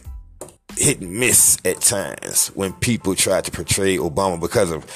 hit 0.76 1.00
and 1.00 1.18
miss 1.18 1.58
at 1.64 1.80
times 1.80 2.52
when 2.54 2.72
people 2.74 3.16
tried 3.16 3.46
to 3.46 3.50
portray 3.50 3.96
Obama 3.96 4.38
because 4.38 4.70
of 4.70 4.86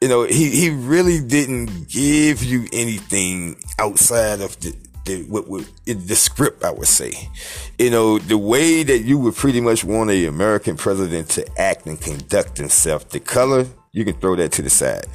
you 0.00 0.08
know 0.08 0.24
he 0.24 0.50
he 0.50 0.70
really 0.70 1.20
didn't 1.20 1.88
give 1.88 2.42
you 2.42 2.66
anything 2.72 3.56
outside 3.78 4.40
of 4.40 4.58
the 4.60 4.74
the, 5.06 5.22
what, 5.22 5.48
what, 5.48 5.64
the 5.86 6.16
script, 6.16 6.64
I 6.64 6.70
would 6.70 6.88
say. 6.88 7.12
You 7.78 7.90
know, 7.90 8.18
the 8.18 8.36
way 8.36 8.82
that 8.82 8.98
you 8.98 9.18
would 9.18 9.36
pretty 9.36 9.60
much 9.60 9.84
want 9.84 10.10
a 10.10 10.26
American 10.26 10.76
president 10.76 11.30
to 11.30 11.46
act 11.58 11.86
and 11.86 11.98
conduct 11.98 12.58
himself, 12.58 13.08
the 13.08 13.20
color, 13.20 13.66
you 13.92 14.04
can 14.04 14.14
throw 14.14 14.36
that 14.36 14.52
to 14.52 14.62
the 14.62 14.70
side. 14.70 15.06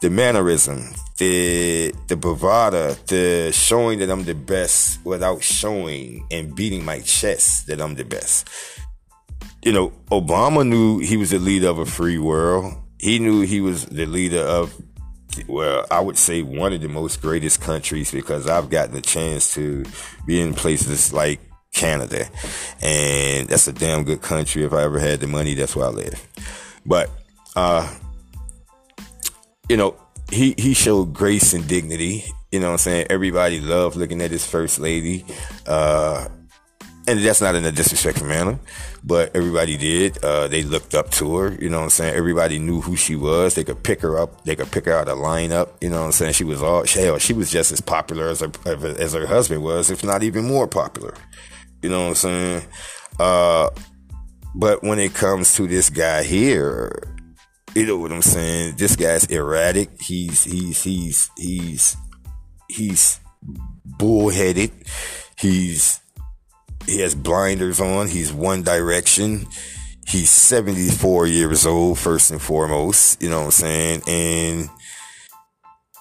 The 0.00 0.10
mannerism, 0.10 0.92
the 1.16 1.94
the 2.08 2.16
bravado, 2.16 2.94
the 3.06 3.52
showing 3.52 4.00
that 4.00 4.10
I'm 4.10 4.24
the 4.24 4.34
best 4.34 5.04
without 5.04 5.42
showing 5.42 6.26
and 6.30 6.54
beating 6.54 6.84
my 6.84 7.00
chest 7.00 7.68
that 7.68 7.80
I'm 7.80 7.94
the 7.94 8.04
best. 8.04 8.48
You 9.64 9.72
know, 9.72 9.92
Obama 10.10 10.66
knew 10.66 10.98
he 10.98 11.16
was 11.16 11.30
the 11.30 11.38
leader 11.38 11.68
of 11.68 11.78
a 11.78 11.86
free 11.86 12.18
world. 12.18 12.81
He 13.02 13.18
knew 13.18 13.40
he 13.40 13.60
was 13.60 13.84
the 13.86 14.06
leader 14.06 14.38
of 14.38 14.72
well, 15.48 15.84
I 15.90 16.00
would 16.00 16.16
say 16.16 16.42
one 16.42 16.72
of 16.72 16.80
the 16.80 16.88
most 16.88 17.20
greatest 17.20 17.60
countries 17.60 18.12
because 18.12 18.46
I've 18.46 18.70
gotten 18.70 18.96
a 18.96 19.00
chance 19.00 19.54
to 19.54 19.84
be 20.24 20.40
in 20.40 20.54
places 20.54 21.12
like 21.12 21.40
Canada, 21.72 22.26
and 22.80 23.48
that's 23.48 23.66
a 23.66 23.72
damn 23.72 24.04
good 24.04 24.22
country. 24.22 24.62
If 24.62 24.72
I 24.72 24.82
ever 24.82 25.00
had 25.00 25.20
the 25.20 25.26
money, 25.26 25.54
that's 25.54 25.74
where 25.74 25.86
I 25.86 25.90
live. 25.90 26.28
But, 26.86 27.10
uh, 27.56 27.92
you 29.68 29.76
know, 29.76 29.96
he 30.30 30.54
he 30.56 30.72
showed 30.72 31.12
grace 31.12 31.54
and 31.54 31.66
dignity. 31.66 32.24
You 32.52 32.60
know 32.60 32.66
what 32.66 32.72
I'm 32.72 32.78
saying? 32.78 33.06
Everybody 33.10 33.60
loved 33.60 33.96
looking 33.96 34.20
at 34.20 34.30
his 34.30 34.46
first 34.46 34.78
lady. 34.78 35.24
Uh, 35.66 36.28
and 37.08 37.18
that's 37.20 37.40
not 37.40 37.54
in 37.54 37.64
a 37.64 37.72
disrespectful 37.72 38.26
manner, 38.26 38.58
but 39.02 39.34
everybody 39.34 39.76
did. 39.76 40.22
Uh, 40.22 40.46
they 40.46 40.62
looked 40.62 40.94
up 40.94 41.10
to 41.12 41.36
her. 41.36 41.54
You 41.60 41.68
know 41.68 41.78
what 41.78 41.84
I'm 41.84 41.90
saying? 41.90 42.14
Everybody 42.14 42.58
knew 42.58 42.80
who 42.80 42.96
she 42.96 43.16
was. 43.16 43.54
They 43.54 43.64
could 43.64 43.82
pick 43.82 44.00
her 44.02 44.18
up. 44.18 44.44
They 44.44 44.54
could 44.54 44.70
pick 44.70 44.84
her 44.84 44.92
out 44.92 45.08
of 45.08 45.18
lineup. 45.18 45.70
You 45.80 45.90
know 45.90 46.00
what 46.00 46.06
I'm 46.06 46.12
saying? 46.12 46.34
She 46.34 46.44
was 46.44 46.62
all 46.62 46.86
hell. 46.86 47.18
She 47.18 47.32
was 47.32 47.50
just 47.50 47.72
as 47.72 47.80
popular 47.80 48.28
as 48.28 48.40
her 48.40 48.50
as 48.98 49.14
her 49.14 49.26
husband 49.26 49.64
was, 49.64 49.90
if 49.90 50.04
not 50.04 50.22
even 50.22 50.46
more 50.46 50.68
popular. 50.68 51.14
You 51.82 51.90
know 51.90 52.02
what 52.02 52.08
I'm 52.08 52.14
saying? 52.14 52.62
Uh, 53.18 53.70
but 54.54 54.82
when 54.82 54.98
it 54.98 55.14
comes 55.14 55.54
to 55.56 55.66
this 55.66 55.90
guy 55.90 56.22
here, 56.22 57.02
you 57.74 57.86
know 57.86 57.96
what 57.96 58.12
I'm 58.12 58.22
saying? 58.22 58.76
This 58.76 58.94
guy's 58.96 59.24
erratic. 59.24 60.00
He's 60.00 60.44
he's 60.44 60.82
he's 60.82 61.30
he's 61.36 61.96
he's 62.68 63.18
bullheaded. 63.84 64.70
He's 65.38 66.01
he 66.86 67.00
has 67.00 67.14
blinders 67.14 67.80
on. 67.80 68.08
He's 68.08 68.32
one 68.32 68.62
direction. 68.62 69.46
He's 70.06 70.30
74 70.30 71.26
years 71.26 71.64
old, 71.64 71.98
first 71.98 72.30
and 72.30 72.40
foremost. 72.40 73.22
You 73.22 73.30
know 73.30 73.40
what 73.40 73.44
I'm 73.46 73.50
saying? 73.52 74.02
And, 74.06 74.70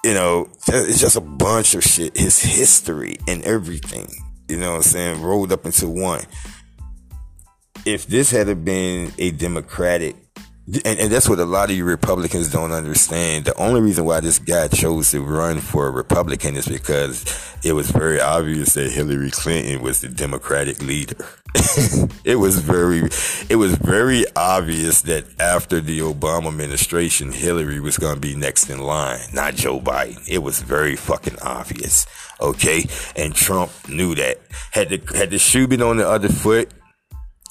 you 0.04 0.14
know, 0.14 0.50
it's 0.68 1.00
just 1.00 1.16
a 1.16 1.22
bunch 1.22 1.76
of 1.76 1.84
shit. 1.84 2.18
His 2.18 2.40
history 2.40 3.18
and 3.28 3.44
everything, 3.44 4.10
you 4.48 4.58
know 4.58 4.72
what 4.72 4.78
I'm 4.78 4.84
saying, 4.84 5.22
rolled 5.22 5.52
up 5.52 5.66
into 5.66 5.88
one. 5.88 6.24
If 7.86 8.08
this 8.08 8.32
had 8.32 8.64
been 8.64 9.12
a 9.18 9.32
Democratic 9.32 10.16
and, 10.68 11.00
and, 11.00 11.12
that's 11.12 11.28
what 11.28 11.40
a 11.40 11.46
lot 11.46 11.72
of 11.72 11.76
you 11.76 11.84
Republicans 11.84 12.52
don't 12.52 12.72
understand. 12.72 13.46
The 13.46 13.56
only 13.56 13.82
reason 13.82 14.06
why 14.06 14.20
this 14.20 14.38
guy 14.38 14.68
chose 14.68 15.12
to 15.12 15.22
run 15.22 15.60
for 15.60 15.88
a 15.88 15.92
Republican 15.92 16.56
is 16.56 16.68
because 16.68 17.26
it 17.64 17.74
was 17.74 17.90
very 17.90 18.22
obvious 18.22 18.76
that 18.76 18.92
Hillary 18.92 19.32
Clinton 19.32 19.82
was 19.82 20.02
the 20.02 20.08
Democratic 20.08 20.82
leader. 20.82 21.26
it 22.24 22.38
was 22.38 22.60
very, 22.60 23.10
it 23.50 23.58
was 23.58 23.76
very 23.76 24.24
obvious 24.36 25.02
that 25.02 25.26
after 25.40 25.82
the 25.82 26.00
Obama 26.00 26.50
administration, 26.50 27.32
Hillary 27.32 27.80
was 27.80 27.98
going 27.98 28.16
to 28.16 28.22
be 28.22 28.36
next 28.36 28.70
in 28.70 28.80
line, 28.80 29.20
not 29.34 29.56
Joe 29.56 29.80
Biden. 29.80 30.28
It 30.30 30.40
was 30.40 30.62
very 30.62 30.96
fucking 30.96 31.40
obvious. 31.42 32.06
Okay. 32.40 32.86
And 33.16 33.34
Trump 33.34 33.72
knew 33.90 34.16
that. 34.16 34.40
Had 34.72 34.90
the, 34.90 35.18
had 35.18 35.32
the 35.32 35.40
shoe 35.40 35.68
been 35.68 35.82
on 35.82 35.98
the 35.98 36.08
other 36.08 36.30
foot, 36.30 36.72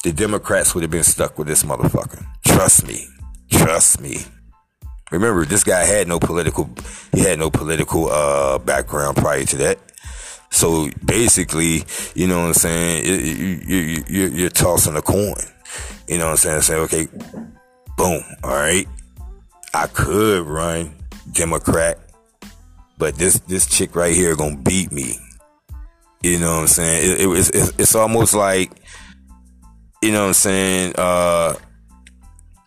the 0.03 0.12
Democrats 0.12 0.75
would 0.75 0.83
have 0.83 0.90
been 0.90 1.05
stuck 1.05 1.38
with 1.38 1.46
this 1.46 1.62
motherfucker. 1.62 2.25
Trust 2.54 2.86
me. 2.86 3.06
Trust 3.50 4.00
me. 4.00 4.18
Remember, 5.10 5.44
this 5.44 5.64
guy 5.64 5.84
had 5.84 6.06
no 6.06 6.20
political, 6.20 6.70
he 7.12 7.20
had 7.20 7.38
no 7.38 7.50
political, 7.50 8.08
uh, 8.10 8.58
background 8.58 9.16
prior 9.16 9.44
to 9.44 9.56
that. 9.56 9.78
So 10.50 10.88
basically, 11.04 11.84
you 12.14 12.26
know 12.26 12.40
what 12.40 12.46
I'm 12.48 12.54
saying? 12.54 13.06
You, 13.06 13.14
you, 13.14 14.04
you, 14.08 14.26
you're 14.28 14.50
tossing 14.50 14.96
a 14.96 15.02
coin. 15.02 15.34
You 16.08 16.18
know 16.18 16.26
what 16.26 16.32
I'm 16.32 16.36
saying? 16.36 16.62
Say, 16.62 16.74
okay, 16.74 17.08
boom. 17.96 18.22
All 18.44 18.50
right. 18.50 18.86
I 19.74 19.86
could 19.86 20.46
run 20.46 20.94
Democrat, 21.32 21.98
but 22.98 23.14
this, 23.14 23.38
this 23.40 23.66
chick 23.66 23.94
right 23.94 24.14
here 24.14 24.34
gonna 24.34 24.56
beat 24.56 24.90
me. 24.90 25.16
You 26.22 26.38
know 26.38 26.54
what 26.54 26.60
I'm 26.62 26.66
saying? 26.66 27.12
It, 27.12 27.20
it, 27.20 27.54
it's, 27.54 27.78
it's 27.78 27.94
almost 27.94 28.34
like, 28.34 28.72
you 30.02 30.12
know 30.12 30.22
what 30.22 30.28
I'm 30.28 30.34
saying? 30.34 30.94
Uh, 30.98 31.54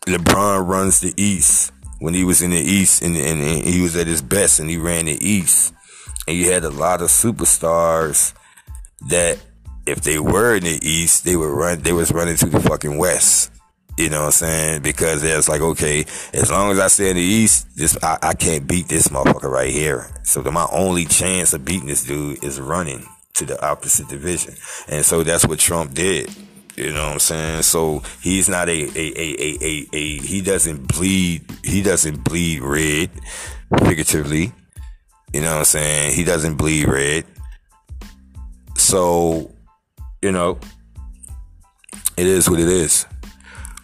LeBron 0.06 0.68
runs 0.68 1.00
the 1.00 1.14
East 1.16 1.72
when 2.00 2.14
he 2.14 2.26
was 2.26 2.42
in 2.42 2.52
the 2.52 2.60
East 2.60 3.02
and, 3.02 3.16
and, 3.16 3.42
and, 3.42 3.66
he 3.66 3.82
was 3.82 3.96
at 3.96 4.08
his 4.08 4.22
best 4.22 4.60
and 4.60 4.70
he 4.70 4.78
ran 4.78 5.06
the 5.06 5.18
East. 5.26 5.74
And 6.28 6.36
you 6.38 6.52
had 6.52 6.66
a 6.66 6.70
lot 6.70 7.02
of 7.02 7.08
superstars 7.08 8.34
that 9.08 9.38
if 9.86 10.02
they 10.02 10.20
were 10.20 10.56
in 10.56 10.64
the 10.64 10.80
East, 10.82 11.24
they 11.24 11.36
would 11.36 11.46
run, 11.50 11.80
they 11.82 11.94
was 11.94 12.12
running 12.12 12.36
to 12.38 12.46
the 12.48 12.60
fucking 12.60 12.98
West. 12.98 13.52
You 13.98 14.10
know 14.10 14.22
what 14.22 14.26
I'm 14.26 14.32
saying? 14.32 14.82
Because 14.82 15.24
it's 15.24 15.48
like, 15.48 15.62
okay, 15.62 16.06
as 16.34 16.50
long 16.50 16.72
as 16.72 16.80
I 16.80 16.88
stay 16.88 17.10
in 17.10 17.16
the 17.16 17.22
East, 17.22 17.68
this, 17.78 17.98
I, 18.04 18.18
I 18.22 18.34
can't 18.34 18.68
beat 18.68 18.88
this 18.88 19.10
motherfucker 19.10 19.50
right 19.50 19.72
here. 19.72 20.10
So 20.24 20.42
the, 20.42 20.52
my 20.52 20.68
only 20.72 21.06
chance 21.06 21.54
of 21.54 21.64
beating 21.64 21.88
this 21.88 22.04
dude 22.04 22.44
is 22.44 22.60
running 22.60 23.06
to 23.36 23.46
the 23.46 23.64
opposite 23.66 24.10
division. 24.10 24.56
And 24.88 25.06
so 25.06 25.24
that's 25.24 25.46
what 25.46 25.60
Trump 25.60 25.94
did. 25.94 26.30
You 26.76 26.92
know 26.92 27.06
what 27.06 27.14
I'm 27.14 27.20
saying? 27.20 27.62
So 27.64 28.02
he's 28.22 28.50
not 28.50 28.68
a 28.68 28.72
a, 28.72 29.14
a, 29.16 29.36
a, 29.40 29.58
a, 29.62 29.88
a 29.94 30.18
he 30.20 30.42
doesn't 30.42 30.88
bleed 30.88 31.46
he 31.64 31.84
doesn't 31.84 32.24
bleed 32.24 32.62
red 32.62 33.12
figuratively. 33.80 34.52
You 35.34 35.42
know 35.42 35.52
what 35.52 35.60
I'm 35.60 35.66
saying? 35.66 36.14
He 36.14 36.24
doesn't 36.24 36.56
bleed 36.56 36.88
red. 36.88 37.26
So, 38.78 39.52
you 40.22 40.32
know, 40.32 40.60
it 42.18 42.26
is 42.26 42.50
what 42.50 42.60
it 42.60 42.68
is. 42.68 43.06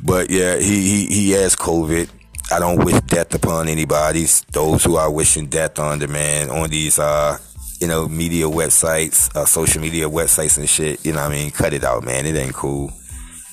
But 0.01 0.29
yeah, 0.29 0.57
he 0.57 0.81
he, 0.81 1.05
he 1.07 1.31
has 1.31 1.55
COVID. 1.55 2.09
I 2.51 2.59
don't 2.59 2.83
wish 2.83 2.99
death 3.01 3.35
upon 3.35 3.67
anybody. 3.67 4.25
Those 4.51 4.83
who 4.83 4.95
are 4.95 5.11
wishing 5.11 5.47
death 5.47 5.77
on 5.77 5.99
the 5.99 6.07
man 6.07 6.49
on 6.49 6.69
these 6.69 6.97
uh 6.97 7.37
you 7.79 7.87
know, 7.87 8.07
media 8.07 8.45
websites, 8.45 9.33
uh, 9.35 9.45
social 9.45 9.81
media 9.81 10.09
websites 10.09 10.57
and 10.57 10.67
shit. 10.67 11.05
You 11.05 11.13
know 11.13 11.21
I 11.21 11.29
mean? 11.29 11.51
Cut 11.51 11.73
it 11.73 11.83
out, 11.83 12.03
man. 12.03 12.25
It 12.25 12.35
ain't 12.35 12.53
cool. 12.53 12.91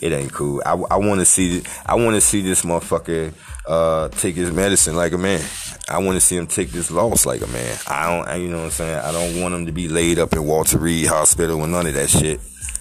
It 0.00 0.12
ain't 0.12 0.32
cool. 0.32 0.62
I, 0.66 0.72
I 0.72 0.96
want 0.96 1.20
to 1.20 1.24
see, 1.24 1.62
I 1.86 1.94
want 1.94 2.16
to 2.16 2.20
see 2.20 2.42
this 2.42 2.62
motherfucker, 2.62 3.32
uh, 3.66 4.08
take 4.10 4.34
his 4.34 4.52
medicine 4.52 4.94
like 4.94 5.12
a 5.12 5.18
man. 5.18 5.42
I 5.88 5.98
want 5.98 6.16
to 6.16 6.20
see 6.20 6.36
him 6.36 6.46
take 6.46 6.70
this 6.70 6.90
loss 6.90 7.24
like 7.24 7.40
a 7.40 7.46
man. 7.46 7.78
I 7.86 8.24
don't, 8.24 8.42
you 8.42 8.48
know 8.48 8.58
what 8.58 8.64
I'm 8.64 8.70
saying? 8.70 8.98
I 8.98 9.12
don't 9.12 9.40
want 9.40 9.54
him 9.54 9.66
to 9.66 9.72
be 9.72 9.88
laid 9.88 10.18
up 10.18 10.32
in 10.32 10.44
Walter 10.44 10.78
Reed 10.78 11.06
Hospital 11.06 11.62
and 11.62 11.72
none 11.72 11.86
of 11.86 11.94
that 11.94 12.10
shit. 12.10 12.40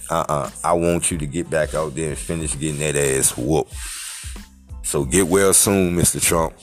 Uh-uh. 0.09 0.49
I 0.63 0.73
want 0.73 1.09
you 1.11 1.17
to 1.19 1.25
get 1.25 1.49
back 1.49 1.73
out 1.73 1.95
there 1.95 2.09
and 2.09 2.17
finish 2.17 2.57
getting 2.59 2.79
that 2.79 2.95
ass 2.95 3.37
whooped. 3.37 3.73
So 4.83 5.05
get 5.05 5.27
well 5.27 5.53
soon, 5.53 5.95
Mr. 5.95 6.21
Trump. 6.21 6.53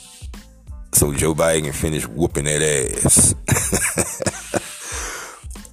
So 0.92 1.12
Joe 1.12 1.34
Biden 1.34 1.64
can 1.64 1.72
finish 1.72 2.06
whooping 2.06 2.44
that 2.44 2.62
ass. 2.62 3.34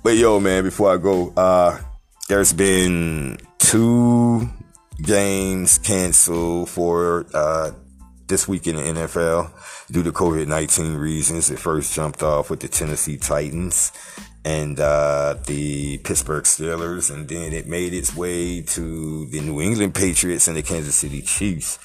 But 0.01 0.15
yo, 0.15 0.39
man, 0.39 0.63
before 0.63 0.93
I 0.93 0.97
go, 0.97 1.33
uh, 1.35 1.79
there's 2.29 2.53
been 2.53 3.37
two 3.57 4.49
games 5.01 5.77
canceled 5.77 6.69
for 6.69 7.25
uh, 7.33 7.71
this 8.27 8.47
week 8.47 8.67
in 8.67 8.77
the 8.77 8.81
NFL 8.81 9.51
due 9.91 10.03
to 10.03 10.11
COVID 10.11 10.47
19 10.47 10.95
reasons. 10.95 11.51
It 11.51 11.59
first 11.59 11.93
jumped 11.93 12.23
off 12.23 12.49
with 12.49 12.61
the 12.61 12.69
Tennessee 12.69 13.17
Titans 13.17 13.91
and 14.45 14.79
uh, 14.79 15.35
the 15.47 15.97
Pittsburgh 15.97 16.45
Steelers, 16.45 17.13
and 17.13 17.27
then 17.27 17.51
it 17.51 17.67
made 17.67 17.93
its 17.93 18.15
way 18.15 18.61
to 18.61 19.25
the 19.25 19.41
New 19.41 19.61
England 19.61 19.95
Patriots 19.95 20.47
and 20.47 20.55
the 20.55 20.63
Kansas 20.63 20.95
City 20.95 21.21
Chiefs. 21.21 21.77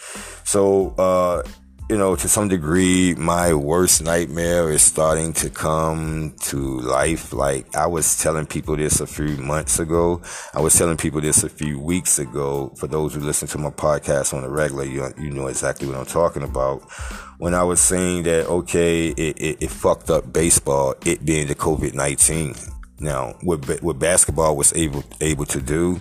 So, 0.45 0.95
uh, 0.97 1.43
you 1.91 1.99
know, 1.99 2.17
to 2.17 2.29
some 2.29 2.49
degree, 2.49 3.15
my 3.15 3.53
worst 3.53 4.03
nightmare 4.03 4.71
is 4.71 4.81
starting 4.81 5.35
to 5.35 5.51
come 5.51 6.35
to 6.41 6.81
life. 6.81 7.35
Like 7.35 7.75
I 7.77 7.87
was 7.87 8.17
telling 8.23 8.47
people 8.47 8.75
this 8.77 9.01
a 9.01 9.07
few 9.07 9.37
months 9.37 9.79
ago. 9.79 10.23
I 10.55 10.63
was 10.63 10.75
telling 10.77 10.97
people 10.97 11.21
this 11.21 11.45
a 11.45 11.49
few 11.51 11.79
weeks 11.79 12.19
ago. 12.19 12.73
For 12.77 12.87
those 12.87 13.15
who 13.15 13.21
listen 13.21 13.49
to 13.49 13.59
my 13.59 13.69
podcast 13.69 14.33
on 14.33 14.43
the 14.43 14.49
regular, 14.49 14.85
you, 14.85 15.07
you 15.19 15.31
know 15.31 15.49
exactly 15.49 15.87
what 15.87 15.99
I'm 15.99 16.07
talking 16.07 16.43
about. 16.43 16.91
When 17.37 17.53
I 17.53 17.65
was 17.65 17.81
saying 17.81 18.23
that, 18.23 18.47
okay, 18.47 19.09
it, 19.09 19.39
it, 19.39 19.63
it 19.65 19.71
fucked 19.71 20.09
up 20.09 20.33
baseball, 20.33 20.95
it 21.05 21.23
being 21.23 21.49
the 21.49 21.55
COVID-19. 21.55 22.71
Now, 23.01 23.35
what, 23.43 23.83
what 23.83 23.99
basketball 23.99 24.57
was 24.57 24.73
able, 24.75 25.05
able 25.21 25.45
to 25.47 25.61
do, 25.61 26.01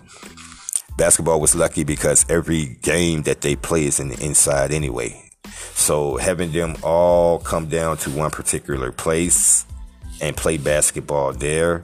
basketball 0.98 1.42
was 1.42 1.56
lucky 1.56 1.84
because 1.84 2.26
every 2.30 2.78
game 2.82 3.24
that 3.24 3.42
they 3.42 3.58
play 3.58 3.86
is 3.86 4.00
in 4.00 4.08
the 4.08 4.24
inside 4.24 4.72
anyway. 4.72 5.20
So 5.74 6.18
having 6.18 6.52
them 6.52 6.76
all 6.82 7.40
come 7.40 7.68
down 7.68 7.98
to 7.98 8.10
one 8.10 8.32
particular 8.32 8.92
place 8.92 9.66
and 10.22 10.36
play 10.38 10.58
basketball 10.58 11.34
there, 11.34 11.84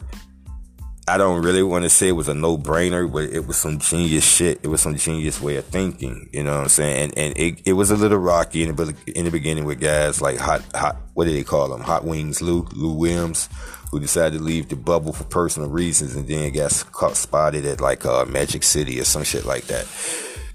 I 1.09 1.17
don't 1.17 1.41
really 1.41 1.63
want 1.63 1.85
to 1.85 1.89
say 1.89 2.09
it 2.09 2.11
was 2.11 2.27
a 2.27 2.35
no 2.35 2.55
brainer, 2.55 3.11
but 3.11 3.23
it 3.23 3.47
was 3.47 3.57
some 3.57 3.79
genius 3.79 4.23
shit. 4.23 4.59
It 4.61 4.67
was 4.67 4.81
some 4.81 4.95
genius 4.95 5.41
way 5.41 5.55
of 5.55 5.65
thinking. 5.65 6.29
You 6.31 6.43
know 6.43 6.55
what 6.55 6.63
I'm 6.63 6.69
saying? 6.69 7.03
And, 7.03 7.17
and 7.17 7.37
it, 7.37 7.61
it 7.65 7.73
was 7.73 7.89
a 7.89 7.95
little 7.95 8.19
rocky 8.19 8.61
in 8.61 8.75
the, 8.75 8.95
in 9.15 9.25
the 9.25 9.31
beginning 9.31 9.65
with 9.65 9.79
guys 9.79 10.21
like 10.21 10.37
hot, 10.37 10.61
hot, 10.75 10.97
what 11.15 11.25
do 11.25 11.31
they 11.31 11.43
call 11.43 11.67
them? 11.69 11.81
Hot 11.81 12.05
Wings 12.05 12.43
Lou, 12.43 12.67
Lou 12.73 12.93
Williams, 12.93 13.49
who 13.89 13.99
decided 13.99 14.37
to 14.37 14.43
leave 14.43 14.69
the 14.69 14.75
bubble 14.75 15.11
for 15.11 15.23
personal 15.23 15.67
reasons 15.67 16.15
and 16.15 16.27
then 16.27 16.53
got 16.53 16.71
caught 16.91 17.15
spotted 17.15 17.65
at 17.65 17.81
like, 17.81 18.05
uh, 18.05 18.25
Magic 18.25 18.61
City 18.61 18.99
or 18.99 19.03
some 19.03 19.23
shit 19.23 19.45
like 19.45 19.63
that. 19.65 19.87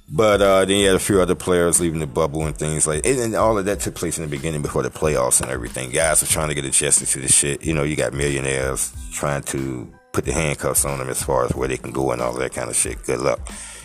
But 0.09 0.43
uh, 0.43 0.65
then 0.67 0.77
you 0.79 0.87
had 0.87 0.97
a 0.97 1.01
few 1.01 1.21
other 1.21 1.35
players 1.35 1.81
leaving 1.81 2.01
the 2.01 2.07
bubble 2.07 2.45
and 2.47 2.57
things 2.57 2.87
like, 2.87 3.07
and, 3.07 3.19
and 3.19 3.35
all 3.35 3.57
of 3.57 3.65
that 3.65 3.81
took 3.81 3.95
place 3.95 4.19
in 4.19 4.25
the 4.25 4.31
beginning 4.31 4.61
before 4.61 4.83
the 4.83 4.91
playoffs 4.91 5.41
and 5.41 5.51
everything. 5.51 5.91
Guys 5.91 6.21
were 6.21 6.29
trying 6.29 6.49
to 6.49 6.55
get 6.55 6.65
adjusted 6.65 7.07
to 7.09 7.21
the 7.21 7.29
shit. 7.29 7.65
You 7.65 7.73
know, 7.75 7.85
you 7.85 7.97
got 7.97 8.13
millionaires 8.13 8.93
trying 9.13 9.43
to 9.45 9.91
put 10.13 10.27
the 10.27 10.33
handcuffs 10.33 10.85
on 10.85 10.99
them 10.99 11.09
as 11.09 11.23
far 11.23 11.45
as 11.47 11.55
where 11.55 11.69
they 11.69 11.79
can 11.79 11.91
go 11.91 12.13
and 12.13 12.21
all 12.21 12.35
that 12.35 12.53
kind 12.53 12.69
of 12.69 12.77
shit. 12.77 13.03
Good 13.05 13.21
luck. 13.21 13.41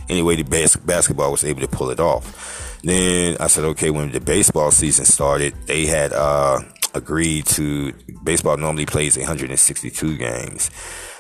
Anyway, 0.10 0.36
the 0.36 0.44
bas- 0.44 0.76
basketball 0.76 1.32
was 1.32 1.44
able 1.44 1.62
to 1.62 1.68
pull 1.68 1.90
it 1.92 2.00
off. 2.00 2.80
Then 2.84 3.38
I 3.40 3.48
said, 3.48 3.66
okay, 3.66 3.90
when 3.90 4.12
the 4.12 4.20
baseball 4.20 4.72
season 4.72 5.06
started, 5.06 5.54
they 5.66 5.86
had 5.86 6.14
uh, 6.14 6.60
agreed 6.94 7.46
to 7.48 7.94
baseball 8.24 8.58
normally 8.58 8.86
plays 8.86 9.18
162 9.18 10.18
games 10.18 10.72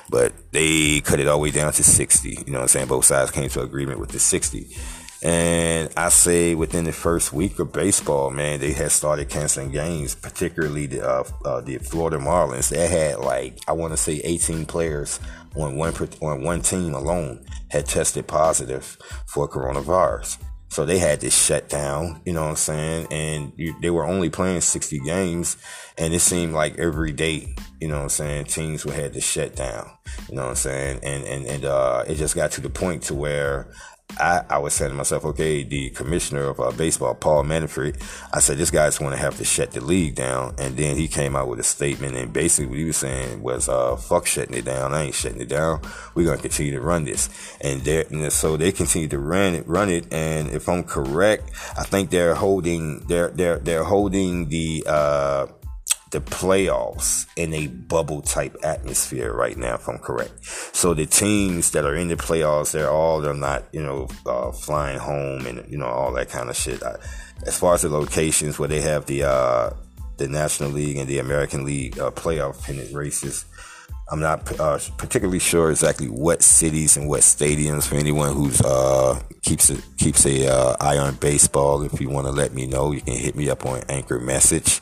but 0.10 0.34
they 0.52 1.02
cut 1.02 1.19
it 1.19 1.28
all 1.28 1.38
the 1.38 1.43
way 1.43 1.52
down 1.52 1.71
to 1.71 1.84
60. 1.84 2.30
You 2.30 2.36
know 2.47 2.60
what 2.60 2.62
I'm 2.63 2.67
saying? 2.67 2.88
Both 2.88 3.06
sides 3.06 3.32
came 3.32 3.49
to 3.49 3.62
agreement 3.62 3.99
with 3.99 4.10
the 4.10 4.19
60. 4.19 4.67
And 5.21 5.89
I 5.97 6.10
say 6.10 6.56
within 6.56 6.86
the 6.86 6.93
first 6.93 7.34
week 7.34 7.60
of 7.60 7.73
baseball, 7.73 8.30
man, 8.30 8.62
they 8.62 8.71
had 8.71 8.91
started 8.91 9.30
canceling 9.30 9.71
games, 9.71 10.15
particularly 10.15 10.86
the 10.86 11.06
uh, 11.06 11.23
uh, 11.43 11.62
the 11.62 11.78
Florida 11.80 12.17
Marlins. 12.17 12.69
They 12.69 12.88
had 12.88 13.19
like 13.19 13.58
I 13.67 13.73
want 13.73 13.91
to 13.91 13.97
say 13.97 14.21
18 14.23 14.65
players 14.65 15.19
on 15.55 15.75
one 15.75 15.93
on 16.21 16.43
one 16.43 16.62
team 16.62 16.93
alone 16.93 17.45
had 17.69 17.85
tested 17.85 18.27
positive 18.27 18.97
for 19.27 19.47
coronavirus. 19.47 20.38
So 20.71 20.85
they 20.85 20.99
had 20.99 21.19
to 21.21 21.31
shut 21.31 21.67
down, 21.67 22.21
you 22.25 22.33
know 22.33 22.43
what 22.43 22.51
I'm 22.51 22.55
saying? 22.55 23.07
And 23.09 23.53
you, 23.57 23.73
they 23.81 23.89
were 23.89 24.05
only 24.05 24.29
playing 24.29 24.62
60 24.62 24.99
games 24.99 25.57
and 25.97 26.13
it 26.13 26.19
seemed 26.19 26.53
like 26.53 26.77
every 26.77 27.12
day, 27.12 27.55
you 27.81 27.88
know 27.88 27.95
what 27.95 28.03
I'm 28.03 28.09
saying, 28.09 28.45
teams 28.45 28.85
would 28.85 28.93
have 28.93 29.13
to 29.13 29.21
shut 29.21 29.55
down, 29.55 29.89
you 30.29 30.35
know 30.35 30.43
what 30.43 30.49
I'm 30.49 30.55
saying? 30.55 30.99
And, 31.01 31.23
and, 31.25 31.45
and, 31.47 31.65
uh, 31.65 32.03
it 32.07 32.15
just 32.15 32.35
got 32.35 32.51
to 32.51 32.62
the 32.62 32.69
point 32.69 33.01
to 33.03 33.15
where 33.15 33.71
I, 34.17 34.43
I 34.50 34.58
was 34.58 34.74
saying 34.74 34.91
to 34.91 34.98
myself, 34.98 35.24
okay, 35.24 35.63
the 35.63 35.91
commissioner 35.91 36.50
of 36.50 36.60
uh, 36.60 36.72
baseball, 36.72 37.15
Paul 37.15 37.43
Manfred, 37.43 37.98
I 38.34 38.39
said, 38.39 38.58
this 38.58 38.72
guy's 38.72 38.98
going 38.98 39.12
to 39.12 39.17
have 39.17 39.38
to 39.38 39.45
shut 39.45 39.72
the 39.72 39.82
league 39.82 40.15
down. 40.15 40.56
And 40.58 40.76
then 40.76 40.98
he 40.98 41.08
came 41.08 41.36
out 41.36 41.48
with 41.48 41.60
a 41.60 41.63
statement 41.63 42.15
and 42.15 42.34
basically 42.34 42.67
what 42.67 42.78
he 42.80 42.86
was 42.86 42.98
saying 42.98 43.41
was, 43.41 43.69
uh, 43.69 43.95
fuck 43.95 44.26
shutting 44.26 44.56
it 44.56 44.65
down. 44.65 44.93
I 44.93 45.04
ain't 45.04 45.15
shutting 45.15 45.41
it 45.41 45.48
down. 45.48 45.82
We're 46.15 46.26
going 46.26 46.38
to 46.38 46.41
continue 46.41 46.74
to 46.74 46.82
run 46.82 47.06
this. 47.06 47.30
And, 47.62 47.88
and 47.88 48.32
so 48.34 48.58
they 48.58 48.72
continue 48.72 49.08
to 49.10 49.19
run 49.19 49.54
it, 49.56 49.67
run 49.67 49.89
it. 49.89 50.12
And 50.12 50.50
if 50.50 50.67
I'm 50.67 50.84
correct, 50.84 51.52
I 51.78 51.84
think 51.84 52.10
they're 52.10 52.36
holding, 52.36 53.00
they're, 53.08 53.30
they're, 53.30 53.60
they're 53.60 53.84
holding 53.84 54.50
the, 54.50 54.84
uh, 54.86 55.48
the 56.12 56.22
playoffs 56.22 57.28
in 57.36 57.54
a 57.54 57.67
bubble 57.67 58.22
type 58.22 58.56
atmosphere 58.63 59.32
right 59.32 59.58
now, 59.58 59.76
if 59.76 59.88
I'm 59.88 60.00
correct. 60.00 60.43
So 60.76 60.93
the 60.93 61.06
teams 61.06 61.72
that 61.72 61.86
are 61.86 61.95
in 61.95 62.08
the 62.08 62.15
playoffs, 62.15 62.72
they're 62.72 62.89
all, 62.89 63.22
they're 63.22 63.34
not, 63.34 63.65
you 63.72 63.84
know, 63.84 64.08
uh, 64.26 64.52
flying 64.52 64.98
home 64.98 65.45
and, 65.45 65.69
you 65.72 65.78
know, 65.78 65.86
all 65.88 66.12
that 66.13 66.30
kind 66.30 66.50
of 66.50 66.56
shit. 66.56 66.82
I, 66.82 66.95
as 67.45 67.58
far 67.58 67.76
as 67.76 67.84
the 67.84 67.89
locations 67.89 68.58
where 68.58 68.67
they 68.67 68.82
have 68.82 69.06
the, 69.06 69.24
uh, 69.24 69.69
the 70.17 70.28
National 70.28 70.72
League 70.72 70.98
and 70.98 71.08
the 71.08 71.19
American 71.19 71.63
League 71.63 72.00
uh, 72.00 72.12
playoff 72.12 72.63
pennant 72.63 72.93
races, 72.93 73.45
I'm 74.12 74.19
not 74.19 74.60
uh, 74.60 74.80
particularly 74.98 75.38
sure 75.38 75.69
exactly 75.69 76.08
what 76.08 76.41
cities 76.41 76.98
and 76.98 77.08
what 77.08 77.22
stadiums. 77.22 77.88
For 77.88 77.95
anyone 77.95 78.34
who's 78.34 78.60
uh, 78.62 79.22
keeps 79.43 79.69
a, 79.69 79.78
keeps 79.98 80.26
a 80.26 80.52
uh, 80.52 80.76
eye 80.82 80.98
on 80.98 81.15
baseball, 81.15 81.84
if 81.84 82.02
you 82.02 82.10
want 82.10 82.26
to 82.26 82.32
let 82.32 82.54
me 82.54 82.65
know, 82.65 82.91
you 82.91 83.02
can 83.02 83.13
hit 83.13 83.36
me 83.36 83.52
up 83.52 83.67
on 83.67 83.84
Anchor 83.88 84.19
Message 84.19 84.82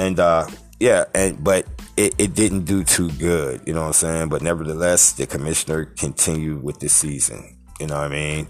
and 0.00 0.18
uh, 0.18 0.46
yeah, 0.78 1.04
and 1.14 1.42
but 1.44 1.66
it, 1.96 2.14
it 2.18 2.34
didn't 2.34 2.64
do 2.64 2.82
too 2.84 3.10
good, 3.12 3.60
you 3.66 3.74
know 3.74 3.82
what 3.82 3.88
I'm 3.88 3.92
saying? 3.92 4.28
But 4.30 4.40
nevertheless, 4.40 5.12
the 5.12 5.26
commissioner 5.26 5.84
continued 5.84 6.62
with 6.62 6.80
the 6.80 6.88
season, 6.88 7.58
you 7.78 7.86
know 7.86 7.96
what 7.96 8.04
I 8.04 8.08
mean? 8.08 8.48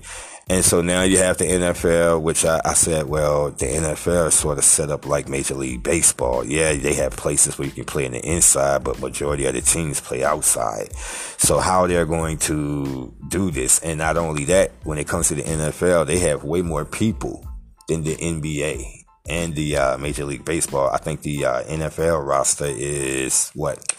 And 0.48 0.64
so 0.64 0.80
now 0.80 1.02
you 1.02 1.18
have 1.18 1.38
the 1.38 1.44
NFL, 1.44 2.22
which 2.22 2.44
I, 2.44 2.60
I, 2.64 2.74
said, 2.74 3.06
well, 3.06 3.50
the 3.50 3.66
NFL 3.66 4.28
is 4.28 4.34
sort 4.34 4.58
of 4.58 4.64
set 4.64 4.90
up 4.90 5.06
like 5.06 5.28
Major 5.28 5.54
League 5.54 5.84
Baseball. 5.84 6.44
Yeah, 6.44 6.74
they 6.74 6.94
have 6.94 7.12
places 7.12 7.56
where 7.56 7.66
you 7.66 7.72
can 7.72 7.84
play 7.84 8.04
in 8.04 8.12
the 8.12 8.20
inside, 8.20 8.82
but 8.82 8.98
majority 8.98 9.46
of 9.46 9.54
the 9.54 9.60
teams 9.60 10.00
play 10.00 10.24
outside. 10.24 10.92
So 11.38 11.60
how 11.60 11.86
they're 11.86 12.06
going 12.06 12.38
to 12.38 13.14
do 13.28 13.52
this, 13.52 13.78
and 13.80 13.98
not 13.98 14.16
only 14.16 14.44
that, 14.46 14.72
when 14.82 14.98
it 14.98 15.06
comes 15.06 15.28
to 15.28 15.36
the 15.36 15.42
NFL, 15.42 16.06
they 16.06 16.18
have 16.18 16.42
way 16.42 16.62
more 16.62 16.84
people 16.84 17.46
than 17.86 18.02
the 18.02 18.16
NBA 18.16 18.99
and 19.31 19.55
the 19.55 19.77
uh, 19.77 19.97
Major 19.97 20.25
League 20.25 20.45
Baseball. 20.45 20.90
I 20.90 20.99
think 20.99 21.23
the 21.23 21.45
uh, 21.45 21.62
NFL 21.62 22.27
roster 22.27 22.66
is 22.66 23.51
what 23.55 23.97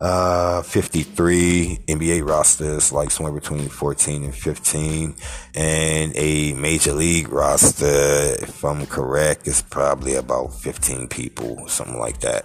uh 0.00 0.62
53 0.62 1.80
NBA 1.88 2.24
rosters 2.24 2.92
like 2.92 3.10
somewhere 3.10 3.32
between 3.32 3.68
14 3.68 4.22
and 4.22 4.32
15 4.32 5.16
and 5.56 6.12
a 6.14 6.52
major 6.52 6.92
league 6.92 7.28
roster 7.28 8.36
if 8.40 8.64
I'm 8.64 8.86
correct 8.86 9.48
is 9.48 9.60
probably 9.60 10.14
about 10.14 10.54
15 10.54 11.08
people 11.08 11.66
something 11.66 11.98
like 11.98 12.20
that 12.20 12.44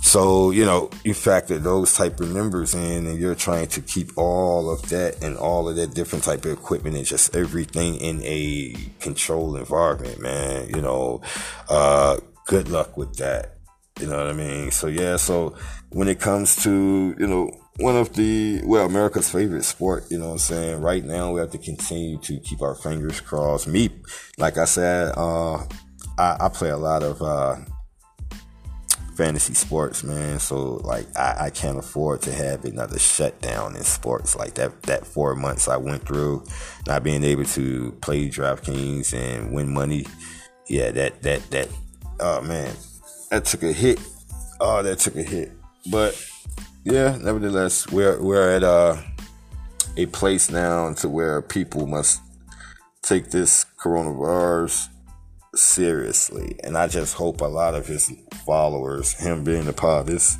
so, 0.00 0.50
you 0.50 0.64
know, 0.64 0.90
you 1.04 1.12
factor 1.12 1.58
those 1.58 1.94
type 1.94 2.20
of 2.20 2.32
numbers 2.32 2.74
in 2.74 3.06
and 3.06 3.18
you're 3.18 3.34
trying 3.34 3.66
to 3.68 3.80
keep 3.80 4.16
all 4.16 4.70
of 4.70 4.88
that 4.90 5.22
and 5.22 5.36
all 5.36 5.68
of 5.68 5.76
that 5.76 5.94
different 5.94 6.24
type 6.24 6.44
of 6.44 6.52
equipment 6.52 6.96
and 6.96 7.04
just 7.04 7.34
everything 7.34 7.96
in 7.96 8.22
a 8.24 8.74
controlled 9.00 9.56
environment, 9.58 10.20
man. 10.20 10.68
You 10.68 10.80
know, 10.80 11.20
uh, 11.68 12.18
good 12.46 12.68
luck 12.68 12.96
with 12.96 13.16
that. 13.16 13.56
You 14.00 14.06
know 14.06 14.16
what 14.16 14.28
I 14.28 14.32
mean? 14.32 14.70
So 14.70 14.86
yeah, 14.86 15.16
so 15.16 15.56
when 15.90 16.08
it 16.08 16.20
comes 16.20 16.62
to, 16.62 17.14
you 17.18 17.26
know, 17.26 17.50
one 17.78 17.96
of 17.96 18.14
the, 18.14 18.62
well, 18.64 18.86
America's 18.86 19.30
favorite 19.30 19.64
sport, 19.64 20.04
you 20.10 20.18
know 20.18 20.26
what 20.26 20.32
I'm 20.32 20.38
saying? 20.38 20.80
Right 20.80 21.04
now 21.04 21.32
we 21.32 21.40
have 21.40 21.50
to 21.50 21.58
continue 21.58 22.18
to 22.18 22.38
keep 22.40 22.62
our 22.62 22.74
fingers 22.74 23.20
crossed. 23.20 23.66
Me, 23.68 23.90
like 24.36 24.58
I 24.58 24.64
said, 24.64 25.12
uh, 25.16 25.56
I, 26.18 26.36
I 26.40 26.48
play 26.48 26.70
a 26.70 26.76
lot 26.76 27.02
of, 27.02 27.20
uh, 27.20 27.56
fantasy 29.18 29.52
sports, 29.52 30.04
man. 30.04 30.38
So 30.38 30.76
like 30.84 31.06
I, 31.16 31.46
I 31.46 31.50
can't 31.50 31.76
afford 31.76 32.22
to 32.22 32.32
have 32.32 32.64
another 32.64 33.00
shutdown 33.00 33.74
in 33.74 33.82
sports. 33.82 34.36
Like 34.36 34.54
that 34.54 34.82
that 34.84 35.04
four 35.04 35.34
months 35.34 35.66
I 35.66 35.76
went 35.76 36.06
through, 36.06 36.44
not 36.86 37.02
being 37.02 37.24
able 37.24 37.44
to 37.44 37.92
play 38.00 38.28
DraftKings 38.28 39.12
and 39.12 39.52
win 39.52 39.74
money. 39.74 40.06
Yeah, 40.68 40.92
that 40.92 41.22
that 41.22 41.50
that 41.50 41.68
oh 42.20 42.40
man. 42.42 42.72
That 43.30 43.44
took 43.44 43.64
a 43.64 43.72
hit. 43.72 44.00
Oh, 44.60 44.82
that 44.82 45.00
took 45.00 45.16
a 45.16 45.22
hit. 45.22 45.52
But 45.90 46.14
yeah, 46.84 47.18
nevertheless, 47.20 47.90
we're 47.90 48.22
we're 48.22 48.54
at 48.54 48.62
uh, 48.62 48.96
a 49.96 50.06
place 50.06 50.48
now 50.48 50.92
to 50.94 51.08
where 51.08 51.42
people 51.42 51.88
must 51.88 52.22
take 53.02 53.30
this 53.30 53.66
coronavirus 53.82 54.88
seriously. 55.58 56.58
And 56.64 56.76
I 56.76 56.88
just 56.88 57.14
hope 57.14 57.40
a 57.40 57.46
lot 57.46 57.74
of 57.74 57.86
his 57.86 58.12
followers, 58.46 59.12
him 59.14 59.44
being 59.44 59.68
a 59.68 59.72
part 59.72 60.06
this, 60.06 60.36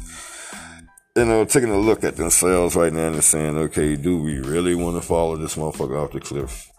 you 1.17 1.25
know, 1.25 1.45
taking 1.45 1.71
a 1.71 1.79
look 1.79 2.05
at 2.05 2.17
themselves 2.17 2.77
right 2.77 2.93
now 2.93 3.09
and 3.09 3.25
saying, 3.25 3.59
okay, 3.59 3.97
do 3.97 4.23
we 4.23 4.39
really 4.39 4.75
want 4.75 5.01
to 5.01 5.07
follow 5.07 5.37
this 5.37 5.57
motherfucker 5.57 6.05
off 6.05 6.13
the 6.13 6.21
cliff? 6.21 6.71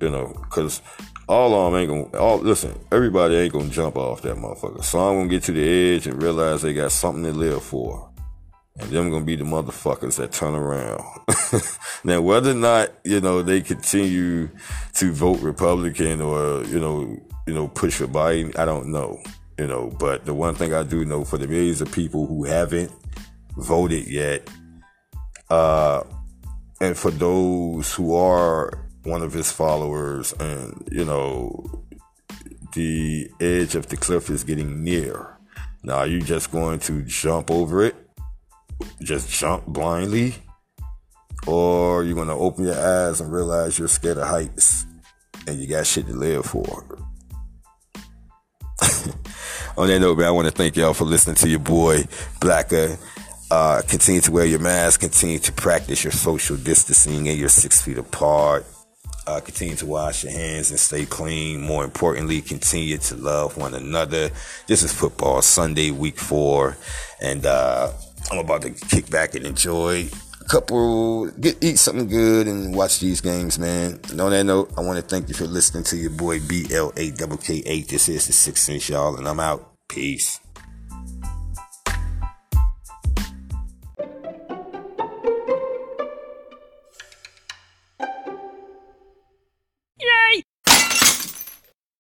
You 0.00 0.10
know, 0.10 0.32
because 0.42 0.82
all 1.28 1.54
of 1.54 1.72
them 1.72 1.80
ain't 1.80 2.12
gonna, 2.12 2.22
all, 2.22 2.38
listen, 2.38 2.78
everybody 2.90 3.36
ain't 3.36 3.52
gonna 3.52 3.68
jump 3.68 3.96
off 3.96 4.22
that 4.22 4.36
motherfucker. 4.36 4.84
Some 4.84 5.16
gonna 5.16 5.28
get 5.28 5.44
to 5.44 5.52
the 5.52 5.96
edge 5.96 6.06
and 6.06 6.22
realize 6.22 6.62
they 6.62 6.74
got 6.74 6.92
something 6.92 7.24
to 7.24 7.32
live 7.32 7.62
for. 7.62 8.10
And 8.78 8.90
them 8.90 9.10
gonna 9.10 9.24
be 9.24 9.36
the 9.36 9.44
motherfuckers 9.44 10.16
that 10.16 10.32
turn 10.32 10.54
around. 10.54 11.02
now, 12.04 12.22
whether 12.22 12.52
or 12.52 12.54
not, 12.54 12.90
you 13.04 13.20
know, 13.20 13.42
they 13.42 13.60
continue 13.60 14.48
to 14.94 15.12
vote 15.12 15.40
Republican 15.40 16.20
or, 16.20 16.64
you 16.64 16.80
know, 16.80 17.20
you 17.46 17.54
know, 17.54 17.68
push 17.68 17.94
for 17.94 18.06
Biden? 18.06 18.56
I 18.58 18.64
don't 18.64 18.88
know, 18.88 19.20
you 19.58 19.66
know, 19.66 19.90
but 19.98 20.24
the 20.24 20.34
one 20.34 20.54
thing 20.54 20.74
I 20.74 20.82
do 20.82 21.04
know 21.04 21.24
for 21.24 21.38
the 21.38 21.48
millions 21.48 21.80
of 21.80 21.90
people 21.92 22.26
who 22.26 22.44
haven't 22.44 22.92
voted 23.56 24.06
yet, 24.06 24.48
uh, 25.50 26.02
and 26.80 26.96
for 26.96 27.10
those 27.10 27.92
who 27.94 28.14
are 28.14 28.86
one 29.04 29.22
of 29.22 29.32
his 29.32 29.50
followers, 29.50 30.32
and 30.34 30.88
you 30.90 31.04
know, 31.04 31.84
the 32.74 33.30
edge 33.40 33.74
of 33.74 33.88
the 33.88 33.96
cliff 33.96 34.30
is 34.30 34.44
getting 34.44 34.82
near. 34.82 35.36
Now, 35.82 35.98
are 35.98 36.06
you 36.06 36.20
just 36.20 36.52
going 36.52 36.78
to 36.80 37.02
jump 37.02 37.50
over 37.50 37.84
it? 37.84 37.96
Just 39.02 39.28
jump 39.28 39.66
blindly? 39.66 40.34
Or 41.46 42.00
are 42.00 42.04
you're 42.04 42.14
going 42.14 42.28
to 42.28 42.34
open 42.34 42.64
your 42.64 42.78
eyes 42.78 43.20
and 43.20 43.32
realize 43.32 43.78
you're 43.78 43.88
scared 43.88 44.18
of 44.18 44.28
heights 44.28 44.86
and 45.46 45.58
you 45.58 45.66
got 45.66 45.86
shit 45.86 46.06
to 46.06 46.12
live 46.12 46.46
for? 46.46 47.01
On 49.78 49.88
that 49.88 50.00
note, 50.00 50.18
man, 50.18 50.26
I 50.26 50.30
want 50.30 50.46
to 50.46 50.52
thank 50.52 50.76
y'all 50.76 50.92
for 50.92 51.04
listening 51.04 51.36
to 51.36 51.48
your 51.48 51.58
boy, 51.58 52.04
Blacker. 52.40 52.98
Uh, 53.50 53.80
continue 53.88 54.20
to 54.20 54.30
wear 54.30 54.44
your 54.44 54.58
mask, 54.58 55.00
continue 55.00 55.38
to 55.38 55.52
practice 55.52 56.04
your 56.04 56.12
social 56.12 56.56
distancing 56.58 57.28
and 57.28 57.38
your 57.38 57.48
six 57.48 57.80
feet 57.80 57.96
apart. 57.96 58.66
Uh, 59.26 59.40
continue 59.40 59.74
to 59.76 59.86
wash 59.86 60.24
your 60.24 60.32
hands 60.32 60.70
and 60.70 60.78
stay 60.78 61.06
clean. 61.06 61.60
More 61.60 61.84
importantly, 61.84 62.42
continue 62.42 62.98
to 62.98 63.14
love 63.16 63.56
one 63.56 63.72
another. 63.74 64.30
This 64.66 64.82
is 64.82 64.92
football 64.92 65.40
Sunday, 65.40 65.90
week 65.90 66.18
four, 66.18 66.76
and 67.22 67.46
uh, 67.46 67.92
I'm 68.30 68.38
about 68.38 68.62
to 68.62 68.70
kick 68.70 69.08
back 69.08 69.34
and 69.34 69.46
enjoy 69.46 70.08
couple, 70.52 71.30
get 71.40 71.56
eat 71.64 71.78
something 71.78 72.06
good 72.08 72.46
and 72.46 72.76
watch 72.76 73.00
these 73.00 73.22
games, 73.22 73.58
man. 73.58 73.98
And 74.10 74.20
on 74.20 74.32
that 74.32 74.44
note, 74.44 74.70
I 74.76 74.82
want 74.82 74.98
to 74.98 75.02
thank 75.02 75.30
you 75.30 75.34
for 75.34 75.46
listening 75.46 75.84
to 75.84 75.96
your 75.96 76.10
boy 76.10 76.40
B 76.40 76.66
L 76.70 76.92
A 76.98 77.10
K 77.10 77.26
K 77.40 77.62
8 77.64 77.88
This 77.88 78.10
is 78.10 78.26
the 78.26 78.34
Sixth 78.34 78.64
Sense, 78.64 78.86
y'all, 78.90 79.16
and 79.16 79.26
I'm 79.26 79.40
out. 79.40 79.72
Peace. 79.88 80.41